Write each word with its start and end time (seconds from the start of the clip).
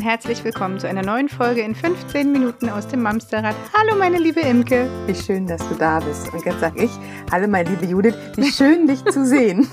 Und 0.00 0.06
herzlich 0.06 0.42
willkommen 0.44 0.80
zu 0.80 0.88
einer 0.88 1.02
neuen 1.02 1.28
Folge 1.28 1.60
in 1.60 1.74
15 1.74 2.32
Minuten 2.32 2.70
aus 2.70 2.88
dem 2.88 3.02
Mamsterrad. 3.02 3.54
Hallo 3.76 3.98
meine 3.98 4.16
liebe 4.16 4.40
Imke. 4.40 4.88
Wie 5.06 5.14
schön, 5.14 5.46
dass 5.46 5.60
du 5.68 5.74
da 5.74 6.00
bist. 6.00 6.32
Und 6.32 6.42
jetzt 6.42 6.60
sag 6.60 6.74
ich, 6.80 6.90
hallo 7.30 7.46
meine 7.46 7.68
liebe 7.68 7.84
Judith, 7.84 8.14
wie 8.34 8.50
schön 8.50 8.86
dich 8.86 9.04
zu 9.04 9.26
sehen. 9.26 9.68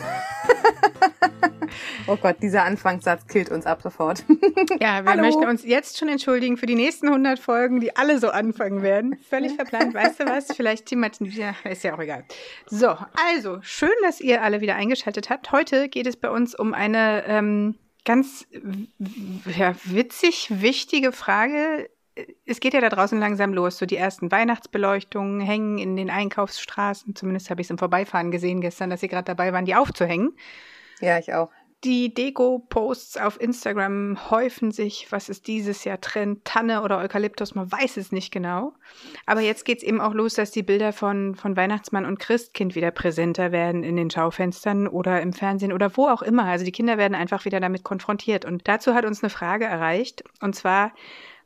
oh 2.07 2.17
Gott, 2.17 2.35
dieser 2.41 2.65
Anfangssatz 2.65 3.25
killt 3.27 3.51
uns 3.51 3.65
ab 3.65 3.81
sofort. 3.81 4.25
ja, 4.81 5.05
wir 5.05 5.11
hallo. 5.11 5.21
möchten 5.21 5.45
uns 5.45 5.63
jetzt 5.63 5.97
schon 5.97 6.09
entschuldigen 6.09 6.57
für 6.57 6.65
die 6.65 6.75
nächsten 6.75 7.07
100 7.07 7.39
Folgen, 7.39 7.79
die 7.79 7.95
alle 7.95 8.19
so 8.19 8.27
anfangen 8.27 8.81
werden. 8.81 9.17
Völlig 9.29 9.53
verplant, 9.53 9.93
weißt 9.93 10.19
du 10.19 10.25
was? 10.25 10.47
Vielleicht 10.57 10.87
thematisieren, 10.87 11.55
ja, 11.63 11.71
ist 11.71 11.85
ja 11.85 11.95
auch 11.95 11.99
egal. 11.99 12.25
So, 12.65 12.97
also, 13.31 13.59
schön, 13.61 13.95
dass 14.01 14.19
ihr 14.19 14.43
alle 14.43 14.59
wieder 14.59 14.75
eingeschaltet 14.75 15.29
habt. 15.29 15.53
Heute 15.53 15.87
geht 15.87 16.05
es 16.05 16.17
bei 16.17 16.29
uns 16.29 16.53
um 16.53 16.73
eine... 16.73 17.23
Ähm, 17.27 17.75
ganz 18.07 18.47
ja, 19.57 19.75
witzig, 19.83 20.47
wichtige 20.49 21.11
Frage. 21.11 21.89
Es 22.45 22.61
geht 22.61 22.73
ja 22.73 22.81
da 22.81 22.89
draußen 22.89 23.19
langsam 23.19 23.53
los. 23.53 23.77
So 23.77 23.85
die 23.85 23.97
ersten 23.97 24.31
Weihnachtsbeleuchtungen 24.31 25.41
hängen 25.41 25.77
in 25.77 25.97
den 25.97 26.09
Einkaufsstraßen. 26.09 27.15
Zumindest 27.15 27.49
habe 27.49 27.61
ich 27.61 27.67
es 27.67 27.71
im 27.71 27.77
Vorbeifahren 27.77 28.31
gesehen 28.31 28.61
gestern, 28.61 28.89
dass 28.89 29.01
sie 29.01 29.09
gerade 29.09 29.25
dabei 29.25 29.51
waren, 29.51 29.65
die 29.65 29.75
aufzuhängen. 29.75 30.35
Ja, 31.01 31.19
ich 31.19 31.33
auch. 31.33 31.51
Die 31.83 32.11
Deko-Posts 32.11 33.17
auf 33.17 33.39
Instagram 33.39 34.31
häufen 34.31 34.71
sich. 34.71 35.11
Was 35.11 35.29
ist 35.29 35.45
dieses 35.45 35.83
Jahr 35.83 36.01
Trend? 36.01 36.43
Tanne 36.43 36.81
oder 36.81 36.97
Eukalyptus? 36.97 37.53
Man 37.53 37.71
weiß 37.71 37.97
es 37.97 38.11
nicht 38.11 38.31
genau. 38.31 38.73
Aber 39.27 39.41
jetzt 39.41 39.63
geht 39.63 39.77
es 39.77 39.83
eben 39.83 40.01
auch 40.01 40.15
los, 40.15 40.33
dass 40.33 40.49
die 40.49 40.63
Bilder 40.63 40.91
von, 40.91 41.35
von 41.35 41.55
Weihnachtsmann 41.55 42.05
und 42.05 42.17
Christkind 42.17 42.73
wieder 42.73 42.89
präsenter 42.89 43.51
werden 43.51 43.83
in 43.83 43.95
den 43.95 44.09
Schaufenstern 44.09 44.87
oder 44.87 45.21
im 45.21 45.33
Fernsehen 45.33 45.71
oder 45.71 45.95
wo 45.95 46.07
auch 46.07 46.23
immer. 46.23 46.45
Also 46.45 46.65
die 46.65 46.71
Kinder 46.71 46.97
werden 46.97 47.13
einfach 47.13 47.45
wieder 47.45 47.59
damit 47.59 47.83
konfrontiert. 47.83 48.43
Und 48.43 48.67
dazu 48.67 48.95
hat 48.95 49.05
uns 49.05 49.21
eine 49.21 49.29
Frage 49.29 49.65
erreicht. 49.65 50.23
Und 50.41 50.55
zwar, 50.55 50.93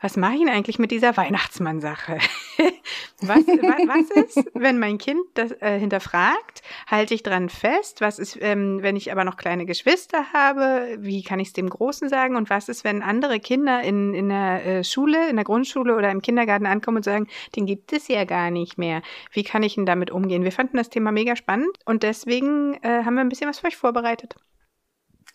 was 0.02 0.18
mache 0.18 0.34
ich 0.34 0.40
denn 0.40 0.50
eigentlich 0.50 0.80
mit 0.80 0.90
dieser 0.90 1.16
Weihnachtsmann-Sache? 1.16 2.18
was, 3.22 3.46
was, 3.46 4.10
ist, 4.10 4.50
wenn 4.56 4.80
mein 4.80 4.98
Kind 4.98 5.22
das 5.36 5.52
äh, 5.62 5.80
hinterfragt? 5.80 6.64
Halte 6.88 7.14
ich 7.14 7.22
dran 7.22 7.50
fest? 7.50 8.02
Was 8.02 8.18
ist, 8.18 8.38
ähm, 8.42 8.82
wenn 8.82 8.96
ich 8.96 9.12
aber 9.12 9.24
noch 9.24 9.38
kleine 9.38 9.68
Geschwister 9.68 10.34
habe? 10.34 10.98
Wie 11.00 11.22
kann 11.24 11.40
ich 11.40 11.50
es 11.50 11.54
dem 11.54 11.70
Großen 11.70 12.10
sagen? 12.10 12.36
Und 12.36 12.50
was 12.50 12.68
ist, 12.68 12.84
wenn 12.84 13.04
andere 13.04 13.40
Kinder 13.40 13.82
in, 13.84 14.16
in 14.16 14.30
der 14.30 14.66
äh, 14.66 14.84
Schule, 14.84 15.30
in 15.30 15.36
der 15.36 15.46
Grundschule 15.46 15.96
oder 15.96 16.10
im 16.10 16.24
Kindergarten 16.24 16.66
ankommen 16.66 16.98
und 16.98 17.04
sagen, 17.04 17.28
den 17.56 17.68
gibt 17.68 17.94
es 17.94 18.08
ja 18.08 18.26
gar 18.26 18.50
nicht 18.50 18.80
mehr? 18.80 19.04
Wie 19.32 19.44
kann 19.44 19.62
ich 19.62 19.76
denn 19.76 19.86
damit 19.86 20.10
umgehen? 20.10 20.44
Wir 20.44 20.52
fanden 20.52 20.78
das 20.78 20.90
Thema 20.90 21.12
mega 21.12 21.36
spannend 21.36 21.78
und 21.86 22.02
deswegen 22.02 22.74
äh, 22.82 23.04
haben 23.06 23.14
wir 23.14 23.22
ein 23.22 23.30
bisschen 23.30 23.50
was 23.50 23.60
für 23.60 23.68
euch 23.68 23.78
vorbereitet. 23.78 24.36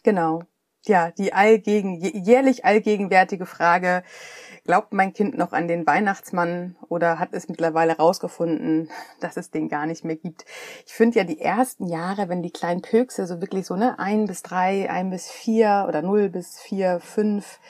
Genau. 0.03 0.42
Ja, 0.87 1.11
die 1.11 1.33
allgegen, 1.33 2.01
jährlich 2.01 2.65
allgegenwärtige 2.65 3.47
Frage, 3.47 4.03
Glaubt 4.67 4.93
mein 4.93 5.12
Kind 5.12 5.39
noch 5.39 5.53
an 5.53 5.69
den 5.69 5.87
Weihnachtsmann 5.87 6.75
oder 6.89 7.20
hat 7.20 7.28
es 7.31 7.48
mittlerweile 7.48 7.98
rausgefunden, 7.98 8.91
dass 9.20 9.37
es 9.37 9.53
den 9.53 9.69
gar 9.69 9.87
nicht 9.87 10.05
mehr 10.05 10.17
gibt? 10.17 10.45
Ich 10.84 10.93
finde 10.93 11.19
ja 11.19 11.25
die 11.25 11.41
ersten 11.41 11.87
Jahre, 11.87 12.28
wenn 12.28 12.43
die 12.43 12.51
kleinen 12.51 12.83
Pökse 12.83 13.28
so 13.28 13.41
wirklich 13.41 13.65
so 13.65 13.77
ne 13.77 13.97
ein 14.01 14.27
bis 14.27 14.43
drei, 14.43 14.91
ein 14.91 15.11
bis 15.11 15.31
vier 15.31 15.87
oder 15.89 16.03
null 16.03 16.31
bis 16.31 16.59
vier, 16.59 16.98
fünf 16.98 17.61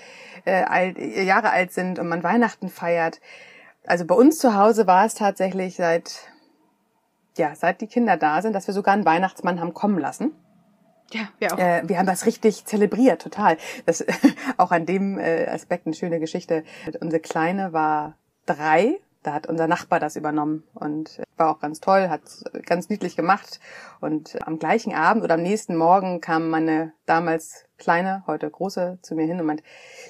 äh, 0.46 0.62
alt, 0.62 0.96
äh, 0.98 1.22
Jahre 1.22 1.50
alt 1.50 1.72
sind 1.72 1.98
und 1.98 2.08
man 2.08 2.22
Weihnachten 2.22 2.70
feiert. 2.70 3.20
Also 3.86 4.06
bei 4.06 4.14
uns 4.14 4.38
zu 4.38 4.54
Hause 4.54 4.86
war 4.86 5.04
es 5.04 5.14
tatsächlich 5.14 5.76
seit 5.76 6.30
ja 7.36 7.54
seit 7.54 7.82
die 7.82 7.88
Kinder 7.88 8.16
da 8.16 8.40
sind, 8.40 8.54
dass 8.54 8.66
wir 8.66 8.74
sogar 8.74 8.94
einen 8.94 9.04
Weihnachtsmann 9.04 9.60
haben 9.60 9.74
kommen 9.74 9.98
lassen. 9.98 10.32
Ja, 11.12 11.28
wir 11.38 11.54
auch. 11.54 11.58
Äh, 11.58 11.82
wir 11.86 11.98
haben 11.98 12.06
das 12.06 12.26
richtig 12.26 12.64
zelebriert, 12.64 13.22
total. 13.22 13.56
Das 13.84 14.04
auch 14.56 14.72
an 14.72 14.86
dem 14.86 15.18
äh, 15.18 15.46
Aspekt 15.46 15.86
eine 15.86 15.94
schöne 15.94 16.20
Geschichte. 16.20 16.64
Unsere 17.00 17.20
Kleine 17.20 17.72
war 17.72 18.16
drei, 18.46 18.98
da 19.22 19.32
hat 19.32 19.46
unser 19.46 19.66
Nachbar 19.66 19.98
das 20.00 20.16
übernommen 20.16 20.62
und 20.74 21.20
war 21.36 21.50
auch 21.50 21.58
ganz 21.58 21.80
toll, 21.80 22.08
hat 22.08 22.22
ganz 22.64 22.88
niedlich 22.88 23.16
gemacht. 23.16 23.60
Und 24.00 24.38
am 24.46 24.58
gleichen 24.58 24.94
Abend 24.94 25.24
oder 25.24 25.34
am 25.34 25.42
nächsten 25.42 25.76
Morgen 25.76 26.20
kam 26.20 26.48
meine 26.48 26.92
damals 27.06 27.66
kleine, 27.76 28.22
heute 28.26 28.48
große, 28.48 28.98
zu 29.02 29.14
mir 29.14 29.26
hin 29.26 29.40
und 29.40 29.46
meint, 29.46 29.62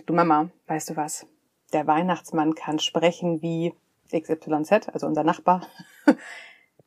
du 0.05 0.13
Mama, 0.13 0.51
weißt 0.67 0.91
du 0.91 0.97
was? 0.97 1.27
Der 1.73 1.87
Weihnachtsmann 1.87 2.55
kann 2.55 2.79
sprechen 2.79 3.43
wie 3.43 3.75
XYZ, 4.13 4.89
also 4.93 5.07
unser 5.07 5.25
Nachbar 5.25 5.67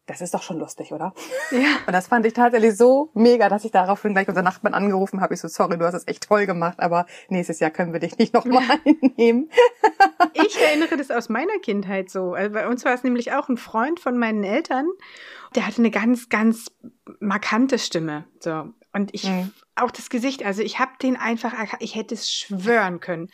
das 0.09 0.21
ist 0.21 0.33
doch 0.33 0.41
schon 0.41 0.57
lustig, 0.57 0.91
oder? 0.91 1.13
Ja. 1.51 1.77
Und 1.85 1.93
das 1.93 2.07
fand 2.07 2.25
ich 2.25 2.33
tatsächlich 2.33 2.75
so 2.75 3.11
mega, 3.13 3.47
dass 3.47 3.63
ich 3.63 3.71
daraufhin 3.71 4.13
gleich 4.13 4.27
unseren 4.27 4.45
Nachbarn 4.45 4.73
angerufen 4.73 5.21
habe. 5.21 5.35
Ich 5.35 5.39
so, 5.39 5.47
sorry, 5.47 5.77
du 5.77 5.85
hast 5.85 5.93
es 5.93 6.07
echt 6.07 6.27
toll 6.27 6.47
gemacht, 6.47 6.79
aber 6.79 7.05
nächstes 7.29 7.59
Jahr 7.59 7.69
können 7.69 7.93
wir 7.93 7.99
dich 7.99 8.17
nicht 8.17 8.33
nochmal 8.33 8.63
ja. 8.63 8.75
einnehmen. 9.01 9.49
ich 10.33 10.59
erinnere 10.59 10.97
das 10.97 11.11
aus 11.11 11.29
meiner 11.29 11.59
Kindheit 11.61 12.09
so. 12.09 12.33
Also 12.33 12.53
bei 12.53 12.67
uns 12.67 12.85
war 12.85 12.93
es 12.93 13.03
nämlich 13.03 13.33
auch 13.33 13.49
ein 13.49 13.57
Freund 13.57 13.99
von 13.99 14.17
meinen 14.17 14.43
Eltern, 14.43 14.87
der 15.55 15.67
hatte 15.67 15.79
eine 15.79 15.91
ganz, 15.91 16.29
ganz 16.29 16.71
markante 17.19 17.77
Stimme. 17.77 18.25
So. 18.39 18.69
Und 18.91 19.13
ich, 19.13 19.25
mhm. 19.25 19.51
auch 19.75 19.91
das 19.91 20.09
Gesicht, 20.09 20.43
also 20.43 20.63
ich 20.63 20.79
habe 20.79 20.91
den 21.01 21.15
einfach, 21.15 21.53
ich 21.79 21.95
hätte 21.95 22.15
es 22.15 22.31
schwören 22.31 22.99
können. 22.99 23.29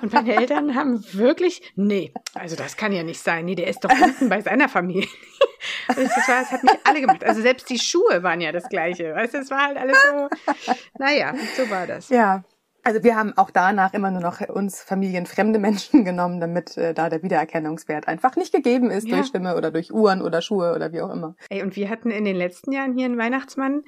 Und 0.00 0.12
meine 0.12 0.34
Eltern 0.34 0.74
haben 0.74 1.04
wirklich, 1.12 1.72
nee, 1.76 2.14
also 2.32 2.56
das 2.56 2.76
kann 2.76 2.92
ja 2.92 3.02
nicht 3.02 3.20
sein. 3.20 3.44
Nee, 3.44 3.54
der 3.54 3.66
ist 3.66 3.84
doch 3.84 3.90
unten 3.90 4.28
bei 4.28 4.40
seiner 4.40 4.68
Familie. 4.68 5.08
Und 5.88 5.98
das, 5.98 6.28
war, 6.28 6.40
das 6.40 6.52
hat 6.52 6.62
mich 6.62 6.74
alle 6.84 7.00
gemacht. 7.00 7.24
Also 7.24 7.42
selbst 7.42 7.68
die 7.68 7.78
Schuhe 7.78 8.22
waren 8.22 8.40
ja 8.40 8.52
das 8.52 8.68
Gleiche. 8.68 9.14
Weißt 9.14 9.34
du, 9.34 9.38
es 9.38 9.50
war 9.50 9.66
halt 9.66 9.76
alles 9.76 9.96
so, 10.02 10.74
naja, 10.98 11.34
so 11.56 11.68
war 11.70 11.86
das. 11.86 12.08
Ja, 12.08 12.44
also 12.84 13.02
wir 13.02 13.16
haben 13.16 13.36
auch 13.36 13.50
danach 13.50 13.94
immer 13.94 14.10
nur 14.10 14.20
noch 14.20 14.40
uns 14.48 14.82
familienfremde 14.82 15.58
Menschen 15.58 16.04
genommen, 16.04 16.40
damit 16.40 16.76
äh, 16.76 16.94
da 16.94 17.08
der 17.08 17.22
Wiedererkennungswert 17.22 18.06
einfach 18.06 18.36
nicht 18.36 18.52
gegeben 18.52 18.90
ist 18.90 19.08
ja. 19.08 19.16
durch 19.16 19.28
Stimme 19.28 19.56
oder 19.56 19.70
durch 19.70 19.92
Uhren 19.92 20.22
oder 20.22 20.42
Schuhe 20.42 20.74
oder 20.74 20.92
wie 20.92 21.00
auch 21.00 21.10
immer. 21.10 21.34
Ey, 21.48 21.62
und 21.62 21.76
wir 21.76 21.88
hatten 21.88 22.10
in 22.10 22.24
den 22.24 22.36
letzten 22.36 22.72
Jahren 22.72 22.96
hier 22.96 23.06
einen 23.06 23.18
Weihnachtsmann, 23.18 23.82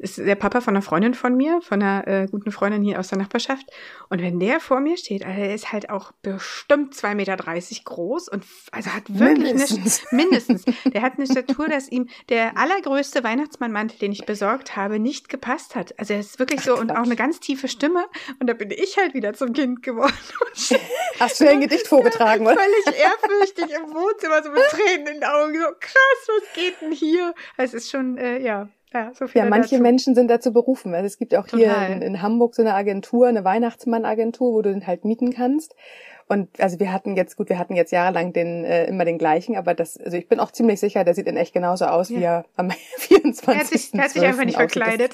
ist 0.00 0.18
der 0.18 0.34
Papa 0.34 0.60
von 0.62 0.74
einer 0.74 0.82
Freundin 0.82 1.14
von 1.14 1.36
mir, 1.36 1.60
von 1.60 1.82
einer 1.82 2.08
äh, 2.08 2.26
guten 2.30 2.52
Freundin 2.52 2.82
hier 2.82 2.98
aus 2.98 3.08
der 3.08 3.18
Nachbarschaft. 3.18 3.66
Und 4.08 4.22
wenn 4.22 4.40
der 4.40 4.58
vor 4.58 4.80
mir 4.80 4.96
steht, 4.96 5.24
also 5.24 5.40
er 5.40 5.54
ist 5.54 5.72
halt 5.72 5.90
auch 5.90 6.12
bestimmt 6.22 6.94
2,30 6.94 7.14
Meter 7.14 7.36
groß 7.84 8.28
und 8.28 8.44
also 8.72 8.90
hat 8.90 9.04
wirklich 9.08 9.48
mindestens. 9.48 10.06
eine 10.10 10.22
mindestens. 10.22 10.64
Der 10.86 11.02
hat 11.02 11.18
eine 11.18 11.26
Statur, 11.26 11.68
dass 11.68 11.88
ihm 11.88 12.08
der 12.30 12.56
allergrößte 12.56 13.22
Weihnachtsmannmantel, 13.22 13.98
den 13.98 14.12
ich 14.12 14.24
besorgt 14.24 14.74
habe, 14.74 14.98
nicht 14.98 15.28
gepasst 15.28 15.74
hat. 15.74 15.98
Also 15.98 16.14
er 16.14 16.20
ist 16.20 16.38
wirklich 16.38 16.62
so 16.62 16.76
Ach, 16.76 16.80
und 16.80 16.90
auch 16.90 17.04
eine 17.04 17.16
ganz 17.16 17.40
tiefe 17.40 17.68
Stimme. 17.68 18.06
Und 18.40 18.46
da 18.46 18.54
bin 18.54 18.70
ich 18.70 18.96
halt 18.96 19.12
wieder 19.12 19.34
zum 19.34 19.52
Kind 19.52 19.82
geworden. 19.82 20.14
Hast 21.20 21.40
du 21.40 21.48
ein 21.48 21.60
Gedicht 21.60 21.86
vorgetragen, 21.86 22.46
oder? 22.46 22.56
Völlig 22.56 23.00
ehrfürchtig 23.00 23.66
im 23.76 23.94
Wohnzimmer, 23.94 24.42
so 24.42 24.50
mit 24.50 24.62
Tränen 24.70 25.06
in 25.06 25.20
den 25.20 25.24
Augen. 25.24 25.54
So 25.54 25.68
krass, 25.78 26.26
was 26.26 26.54
geht 26.54 26.80
denn 26.80 26.92
hier? 26.92 27.34
Es 27.58 27.74
ist 27.74 27.90
schon, 27.90 28.16
äh, 28.16 28.38
ja, 28.38 28.68
ja, 28.94 29.12
so 29.14 29.26
viel 29.26 29.42
ja, 29.42 29.48
manche 29.48 29.70
dazu. 29.72 29.82
Menschen 29.82 30.14
sind 30.14 30.28
dazu 30.28 30.54
berufen. 30.54 30.94
Also 30.94 31.06
es 31.06 31.18
gibt 31.18 31.34
auch 31.34 31.46
Total. 31.46 31.86
hier 31.86 31.96
in, 31.96 32.02
in, 32.02 32.22
Hamburg 32.22 32.54
so 32.54 32.62
eine 32.62 32.74
Agentur, 32.74 33.28
eine 33.28 33.44
Weihnachtsmann-Agentur, 33.44 34.54
wo 34.54 34.62
du 34.62 34.72
den 34.72 34.86
halt 34.86 35.04
mieten 35.04 35.32
kannst. 35.32 35.76
Und 36.26 36.60
also 36.60 36.80
wir 36.80 36.92
hatten 36.92 37.16
jetzt, 37.16 37.36
gut, 37.36 37.48
wir 37.48 37.58
hatten 37.58 37.74
jetzt 37.74 37.92
jahrelang 37.92 38.32
den 38.32 38.64
äh, 38.64 38.86
immer 38.86 39.04
den 39.04 39.18
gleichen, 39.18 39.56
aber 39.56 39.74
das, 39.74 39.98
also 39.98 40.16
ich 40.16 40.28
bin 40.28 40.40
auch 40.40 40.52
ziemlich 40.52 40.80
sicher, 40.80 41.04
der 41.04 41.14
sieht 41.14 41.26
in 41.26 41.36
echt 41.36 41.52
genauso 41.52 41.86
aus, 41.86 42.08
ja. 42.08 42.18
wie 42.18 42.22
er 42.22 42.44
am 42.56 42.70
24. 42.70 43.44
Er 43.48 43.58
hat 43.58 43.66
sich, 43.66 43.94
er 43.94 44.04
hat 44.04 44.10
sich 44.10 44.22
einfach 44.22 44.44
nicht 44.44 44.56
verkleidet. 44.56 45.12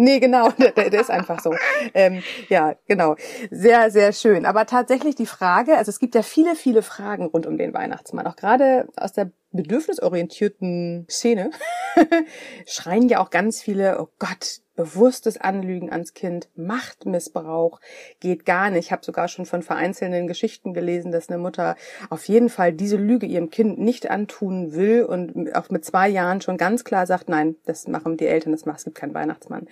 Nee, 0.00 0.20
genau, 0.20 0.50
der, 0.58 0.90
der 0.90 1.00
ist 1.00 1.10
einfach 1.10 1.40
so. 1.40 1.52
Ähm, 1.92 2.22
ja, 2.48 2.76
genau. 2.86 3.16
Sehr, 3.50 3.90
sehr 3.90 4.12
schön. 4.12 4.46
Aber 4.46 4.64
tatsächlich 4.64 5.16
die 5.16 5.26
Frage, 5.26 5.76
also 5.76 5.90
es 5.90 5.98
gibt 5.98 6.14
ja 6.14 6.22
viele, 6.22 6.54
viele 6.54 6.82
Fragen 6.82 7.26
rund 7.26 7.46
um 7.46 7.58
den 7.58 7.74
Weihnachtsmann, 7.74 8.26
auch 8.28 8.36
gerade 8.36 8.86
aus 8.96 9.12
der 9.12 9.32
bedürfnisorientierten 9.50 11.06
Szene 11.10 11.50
schreien 12.66 13.08
ja 13.08 13.20
auch 13.20 13.30
ganz 13.30 13.60
viele, 13.60 14.00
oh 14.00 14.08
Gott, 14.18 14.60
bewusstes 14.78 15.38
Anlügen 15.38 15.90
ans 15.90 16.14
Kind, 16.14 16.48
Machtmissbrauch 16.54 17.80
geht 18.20 18.46
gar 18.46 18.70
nicht. 18.70 18.86
Ich 18.86 18.92
habe 18.92 19.04
sogar 19.04 19.26
schon 19.26 19.44
von 19.44 19.62
vereinzelten 19.62 20.28
Geschichten 20.28 20.72
gelesen, 20.72 21.10
dass 21.10 21.28
eine 21.28 21.38
Mutter 21.38 21.74
auf 22.10 22.28
jeden 22.28 22.48
Fall 22.48 22.72
diese 22.72 22.96
Lüge 22.96 23.26
ihrem 23.26 23.50
Kind 23.50 23.80
nicht 23.80 24.08
antun 24.08 24.74
will 24.74 25.02
und 25.02 25.52
auch 25.56 25.70
mit 25.70 25.84
zwei 25.84 26.08
Jahren 26.08 26.40
schon 26.40 26.58
ganz 26.58 26.84
klar 26.84 27.06
sagt, 27.06 27.28
nein, 27.28 27.56
das 27.66 27.88
machen 27.88 28.16
die 28.16 28.28
Eltern, 28.28 28.52
das 28.52 28.66
macht, 28.66 28.78
es 28.78 28.84
gibt 28.84 28.96
keinen 28.96 29.14
Weihnachtsmann. 29.14 29.66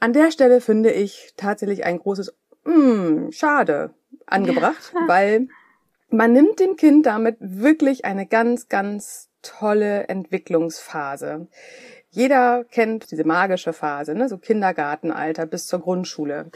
An 0.00 0.12
der 0.12 0.30
Stelle 0.30 0.60
finde 0.60 0.90
ich 0.90 1.32
tatsächlich 1.36 1.84
ein 1.84 1.98
großes 1.98 2.34
mm, 2.64 3.30
Schade 3.30 3.94
angebracht, 4.26 4.92
ja. 4.94 5.00
weil 5.08 5.48
man 6.10 6.32
nimmt 6.32 6.60
dem 6.60 6.76
Kind 6.76 7.06
damit 7.06 7.36
wirklich 7.40 8.04
eine 8.04 8.26
ganz, 8.26 8.68
ganz 8.68 9.30
tolle 9.42 10.08
Entwicklungsphase. 10.08 11.48
Jeder 12.10 12.64
kennt 12.64 13.10
diese 13.10 13.24
magische 13.24 13.72
Phase, 13.72 14.14
ne? 14.14 14.28
so 14.28 14.38
Kindergartenalter 14.38 15.46
bis 15.46 15.66
zur 15.66 15.80
Grundschule. 15.80 16.50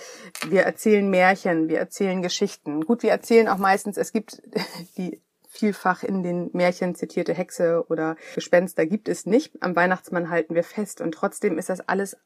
Wir 0.48 0.62
erzählen 0.62 1.08
Märchen, 1.10 1.68
wir 1.68 1.78
erzählen 1.78 2.22
Geschichten. 2.22 2.84
Gut, 2.84 3.02
wir 3.02 3.10
erzählen 3.10 3.48
auch 3.48 3.58
meistens, 3.58 3.96
es 3.96 4.12
gibt 4.12 4.40
die 4.96 5.20
vielfach 5.48 6.04
in 6.04 6.22
den 6.22 6.50
Märchen 6.52 6.94
zitierte 6.94 7.34
Hexe 7.34 7.84
oder 7.88 8.16
Gespenster 8.34 8.86
gibt 8.86 9.08
es 9.08 9.26
nicht. 9.26 9.60
Am 9.60 9.74
Weihnachtsmann 9.74 10.30
halten 10.30 10.54
wir 10.54 10.62
fest 10.62 11.00
und 11.00 11.12
trotzdem 11.12 11.58
ist 11.58 11.68
das 11.68 11.80
alles 11.80 12.16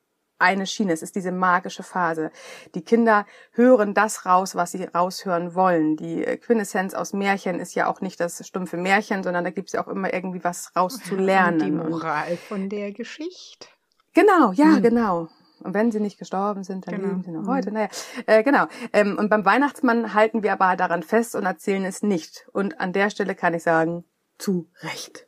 eine 0.42 0.66
Schiene. 0.66 0.92
Es 0.92 1.02
ist 1.02 1.14
diese 1.14 1.32
magische 1.32 1.82
Phase. 1.82 2.30
Die 2.74 2.82
Kinder 2.82 3.26
hören 3.52 3.94
das 3.94 4.26
raus, 4.26 4.54
was 4.54 4.72
sie 4.72 4.84
raushören 4.84 5.54
wollen. 5.54 5.96
Die 5.96 6.22
Quintessenz 6.44 6.94
aus 6.94 7.12
Märchen 7.12 7.60
ist 7.60 7.74
ja 7.74 7.86
auch 7.86 8.00
nicht 8.00 8.20
das 8.20 8.46
stumpfe 8.46 8.76
Märchen, 8.76 9.22
sondern 9.22 9.44
da 9.44 9.50
gibt 9.50 9.68
es 9.68 9.72
ja 9.72 9.82
auch 9.82 9.88
immer 9.88 10.12
irgendwie 10.12 10.44
was 10.44 10.72
rauszulernen. 10.76 11.60
Die 11.60 11.70
Moral 11.70 12.36
von 12.36 12.68
der 12.68 12.92
Geschichte. 12.92 13.68
Genau, 14.14 14.52
ja, 14.52 14.76
hm. 14.76 14.82
genau. 14.82 15.28
Und 15.60 15.74
wenn 15.74 15.92
sie 15.92 16.00
nicht 16.00 16.18
gestorben 16.18 16.64
sind, 16.64 16.86
dann 16.86 16.96
genau. 16.96 17.08
leben 17.08 17.22
sie 17.22 17.30
noch 17.30 17.46
heute. 17.46 17.70
Mhm. 17.70 17.74
Naja, 17.74 17.88
äh, 18.26 18.42
genau. 18.42 18.66
Ähm, 18.92 19.16
und 19.18 19.28
beim 19.28 19.44
Weihnachtsmann 19.44 20.12
halten 20.12 20.42
wir 20.42 20.52
aber 20.52 20.76
daran 20.76 21.02
fest 21.02 21.34
und 21.34 21.44
erzählen 21.46 21.84
es 21.84 22.02
nicht. 22.02 22.48
Und 22.52 22.80
an 22.80 22.92
der 22.92 23.10
Stelle 23.10 23.34
kann 23.34 23.54
ich 23.54 23.62
sagen, 23.62 24.04
zu 24.38 24.68
Recht. 24.80 25.26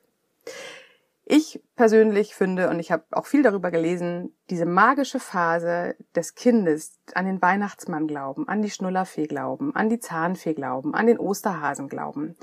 Ich 1.26 1.62
persönlich 1.74 2.34
finde, 2.34 2.68
und 2.68 2.78
ich 2.80 2.92
habe 2.92 3.04
auch 3.10 3.24
viel 3.24 3.42
darüber 3.42 3.70
gelesen, 3.70 4.36
diese 4.50 4.66
magische 4.66 5.18
Phase 5.18 5.96
des 6.14 6.34
Kindes 6.34 6.98
an 7.14 7.24
den 7.24 7.40
Weihnachtsmann 7.40 8.06
glauben, 8.06 8.46
an 8.46 8.60
die 8.60 8.70
Schnullerfee 8.70 9.26
glauben, 9.26 9.74
an 9.74 9.88
die 9.88 10.00
Zahnfee 10.00 10.52
glauben, 10.52 10.94
an 10.94 11.06
den 11.06 11.18
Osterhasen 11.18 11.88
glauben, 11.88 12.36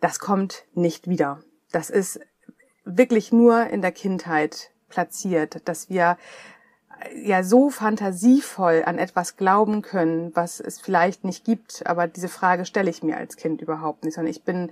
das 0.00 0.18
kommt 0.18 0.64
nicht 0.74 1.08
wieder. 1.08 1.40
Das 1.72 1.88
ist 1.88 2.20
wirklich 2.84 3.32
nur 3.32 3.66
in 3.68 3.80
der 3.80 3.92
Kindheit 3.92 4.70
platziert, 4.88 5.66
dass 5.66 5.88
wir 5.88 6.18
ja 7.14 7.42
so 7.42 7.70
fantasievoll 7.70 8.82
an 8.84 8.98
etwas 8.98 9.36
glauben 9.36 9.80
können, 9.80 10.34
was 10.34 10.60
es 10.60 10.80
vielleicht 10.80 11.24
nicht 11.24 11.44
gibt. 11.44 11.86
Aber 11.86 12.06
diese 12.06 12.28
Frage 12.28 12.66
stelle 12.66 12.90
ich 12.90 13.02
mir 13.02 13.16
als 13.16 13.36
Kind 13.36 13.62
überhaupt 13.62 14.04
nicht, 14.04 14.14
sondern 14.14 14.30
ich 14.30 14.44
bin 14.44 14.70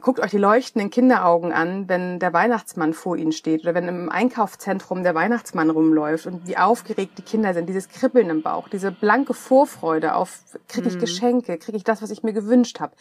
guckt 0.00 0.20
euch 0.20 0.30
die 0.30 0.38
leuchtenden 0.38 0.90
Kinderaugen 0.90 1.52
an, 1.52 1.88
wenn 1.88 2.18
der 2.18 2.32
Weihnachtsmann 2.32 2.92
vor 2.92 3.16
ihnen 3.16 3.32
steht 3.32 3.62
oder 3.62 3.74
wenn 3.74 3.88
im 3.88 4.08
Einkaufszentrum 4.08 5.02
der 5.02 5.14
Weihnachtsmann 5.14 5.70
rumläuft 5.70 6.26
und 6.26 6.46
wie 6.46 6.56
aufgeregt 6.56 7.18
die 7.18 7.22
Kinder 7.22 7.54
sind, 7.54 7.68
dieses 7.68 7.88
Kribbeln 7.88 8.30
im 8.30 8.42
Bauch, 8.42 8.68
diese 8.68 8.92
blanke 8.92 9.34
Vorfreude 9.34 10.14
auf, 10.14 10.40
kriege 10.68 10.88
ich 10.88 10.96
mhm. 10.96 11.00
Geschenke, 11.00 11.58
kriege 11.58 11.76
ich 11.76 11.84
das, 11.84 12.02
was 12.02 12.10
ich 12.10 12.22
mir 12.22 12.32
gewünscht 12.32 12.80
habe. 12.80 12.94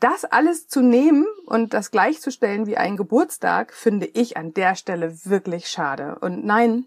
Das 0.00 0.24
alles 0.24 0.66
zu 0.66 0.80
nehmen 0.80 1.26
und 1.46 1.74
das 1.74 1.90
gleichzustellen 1.90 2.66
wie 2.66 2.76
ein 2.76 2.96
Geburtstag, 2.96 3.72
finde 3.72 4.06
ich 4.06 4.36
an 4.36 4.52
der 4.52 4.74
Stelle 4.74 5.16
wirklich 5.24 5.68
schade. 5.68 6.18
Und 6.20 6.44
nein, 6.44 6.86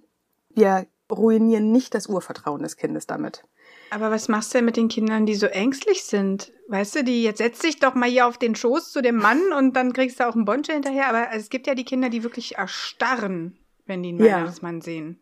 wir 0.50 0.86
ruinieren 1.12 1.72
nicht 1.72 1.94
das 1.94 2.08
Urvertrauen 2.08 2.64
des 2.64 2.76
Kindes 2.76 3.08
damit. 3.08 3.44
Aber 3.90 4.12
was 4.12 4.28
machst 4.28 4.54
du 4.54 4.58
denn 4.58 4.66
mit 4.66 4.78
den 4.78 4.88
Kindern, 4.88 5.26
die 5.26 5.36
so 5.36 5.46
ängstlich 5.46 6.04
sind? 6.04 6.52
Weißt 6.68 6.96
du, 6.96 7.04
die 7.04 7.24
jetzt 7.24 7.38
setz 7.38 7.60
dich 7.60 7.80
doch 7.80 7.96
mal 7.96 8.10
hier 8.10 8.28
auf 8.28 8.38
den 8.38 8.56
Schoß 8.56 8.92
zu 8.92 9.02
dem 9.02 9.18
Mann 9.18 9.54
und 9.58 9.76
dann 9.76 9.94
kriegst 9.94 10.20
du 10.20 10.28
auch 10.28 10.36
einen 10.36 10.46
Bonche 10.46 10.74
hinterher. 10.74 11.08
Aber 11.08 11.28
es 11.34 11.50
gibt 11.50 11.68
ja 11.68 11.76
die 11.76 11.86
Kinder, 11.86 12.10
die 12.10 12.24
wirklich 12.24 12.58
erstarren, 12.58 13.58
wenn 13.86 14.04
die 14.04 14.10
einen 14.10 14.24
ja. 14.24 14.38
Weihnachtsmann 14.38 14.82
sehen. 14.82 15.20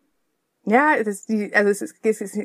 Ja, 0.66 0.96
das 0.96 1.08
ist 1.08 1.28
die, 1.28 1.54
also 1.54 1.70
es 1.70 1.82
ist, 1.82 1.96
es 2.02 2.20
ist 2.22 2.36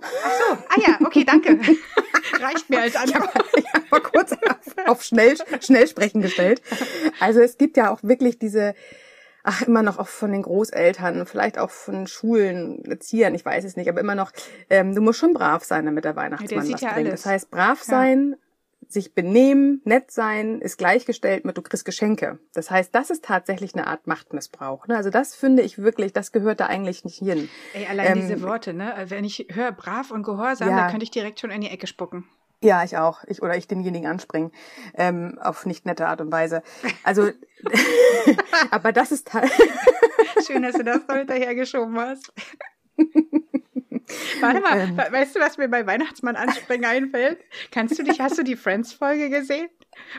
Ach 0.00 0.30
so, 0.30 0.56
ah 0.68 0.80
ja, 0.80 0.98
okay, 1.04 1.24
danke. 1.24 1.58
Reicht 2.40 2.70
mir 2.70 2.80
als 2.80 2.96
Antwort. 2.96 3.30
Ich 3.56 3.66
habe 3.74 3.84
hab 3.84 3.90
mal 3.90 4.00
kurz 4.00 4.32
auf, 4.32 4.88
auf 4.88 5.02
schnell, 5.02 5.36
schnell 5.60 5.88
sprechen 5.88 6.22
gestellt. 6.22 6.62
Also 7.20 7.40
es 7.40 7.58
gibt 7.58 7.76
ja 7.76 7.90
auch 7.90 8.02
wirklich 8.02 8.38
diese, 8.38 8.74
ach, 9.42 9.62
immer 9.62 9.82
noch 9.82 9.98
auch 9.98 10.08
von 10.08 10.32
den 10.32 10.42
Großeltern, 10.42 11.26
vielleicht 11.26 11.58
auch 11.58 11.70
von 11.70 12.06
Schulen, 12.06 12.84
Erziehern, 12.84 13.34
ich 13.34 13.44
weiß 13.44 13.64
es 13.64 13.76
nicht, 13.76 13.88
aber 13.88 14.00
immer 14.00 14.14
noch, 14.14 14.32
ähm, 14.70 14.94
du 14.94 15.00
musst 15.00 15.18
schon 15.18 15.34
brav 15.34 15.64
sein, 15.64 15.86
damit 15.86 16.04
der 16.04 16.16
Weihnachtsmann 16.16 16.66
der 16.66 16.74
was 16.74 16.80
ja 16.80 16.92
bringt. 16.92 17.08
Alles. 17.08 17.22
Das 17.22 17.32
heißt, 17.32 17.50
brav 17.50 17.82
sein, 17.82 18.36
ja. 18.38 18.88
sich 18.88 19.14
benehmen, 19.14 19.80
nett 19.84 20.10
sein, 20.10 20.60
ist 20.60 20.78
gleichgestellt 20.78 21.44
mit 21.44 21.56
du 21.56 21.62
kriegst 21.62 21.84
Geschenke. 21.84 22.38
Das 22.54 22.70
heißt, 22.70 22.94
das 22.94 23.10
ist 23.10 23.24
tatsächlich 23.24 23.74
eine 23.74 23.86
Art 23.86 24.06
Machtmissbrauch. 24.06 24.86
Ne? 24.86 24.96
Also 24.96 25.10
das 25.10 25.34
finde 25.34 25.62
ich 25.62 25.78
wirklich, 25.78 26.12
das 26.12 26.32
gehört 26.32 26.60
da 26.60 26.66
eigentlich 26.66 27.04
nicht 27.04 27.18
hin. 27.18 27.48
Ey, 27.74 27.86
allein 27.86 28.12
ähm, 28.12 28.20
diese 28.20 28.42
Worte, 28.42 28.72
ne? 28.72 28.94
Wenn 29.06 29.24
ich 29.24 29.46
höre 29.50 29.72
brav 29.72 30.10
und 30.10 30.22
gehorsam, 30.22 30.68
ja. 30.68 30.76
da 30.76 30.90
könnte 30.90 31.04
ich 31.04 31.10
direkt 31.10 31.40
schon 31.40 31.50
in 31.50 31.60
die 31.60 31.68
Ecke 31.68 31.86
spucken. 31.86 32.24
Ja, 32.62 32.84
ich 32.84 32.96
auch. 32.96 33.24
Ich 33.26 33.42
oder 33.42 33.56
ich 33.56 33.66
denjenigen 33.66 34.08
anspringen 34.08 34.52
ähm, 34.94 35.38
auf 35.40 35.66
nicht 35.66 35.84
nette 35.84 36.06
Art 36.06 36.20
und 36.20 36.30
Weise. 36.30 36.62
Also, 37.02 37.30
aber 38.70 38.92
das 38.92 39.10
ist 39.10 39.34
halt. 39.34 39.50
Schön, 40.46 40.62
dass 40.62 40.74
du 40.74 40.84
das 40.84 41.04
da 41.06 41.16
hinterhergeschoben 41.16 41.98
hast. 41.98 42.32
Warte 44.40 44.60
mal, 44.60 44.80
ähm. 44.80 44.96
weißt 44.96 45.36
du, 45.36 45.40
was 45.40 45.58
mir 45.58 45.68
bei 45.68 45.86
Weihnachtsmann 45.86 46.36
anspringen 46.36 46.84
einfällt? 46.84 47.38
Kannst 47.70 47.98
du 47.98 48.04
dich, 48.04 48.20
hast 48.20 48.38
du 48.38 48.44
die 48.44 48.56
Friends-Folge 48.56 49.30
gesehen? 49.30 49.68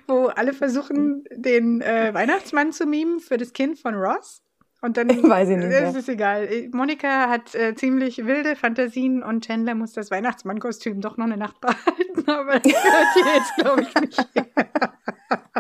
Wo 0.08 0.26
alle 0.28 0.54
versuchen, 0.54 1.24
den 1.32 1.82
äh, 1.82 2.14
Weihnachtsmann 2.14 2.74
zu 2.74 2.86
mimen 2.86 3.20
für 3.20 3.38
das 3.38 3.54
Kind 3.54 3.80
von 3.80 3.96
Ross? 3.96 4.42
Und 4.84 4.98
dann 4.98 5.08
Weiß 5.30 5.48
ich 5.48 5.56
nicht, 5.56 5.70
ist 5.72 5.96
es 5.96 6.10
egal. 6.10 6.50
Monika 6.74 7.30
hat 7.30 7.56
äh, 7.56 7.74
ziemlich 7.74 8.26
wilde 8.26 8.58
Fantasien 8.58 9.24
und 9.24 9.46
Chandler 9.46 9.76
muss 9.76 9.94
das 9.94 10.12
Weihnachtsmannkostüm 10.12 11.00
doch 11.00 11.16
noch 11.16 11.26
eine 11.26 11.38
Nacht 11.38 11.62
behalten, 11.62 12.30
aber 12.30 12.60
das 12.60 12.74
hört 12.74 13.14
hier 13.14 13.34
jetzt, 13.34 13.56
glaube 13.56 13.82
ich, 13.84 14.02
nicht. 14.02 14.18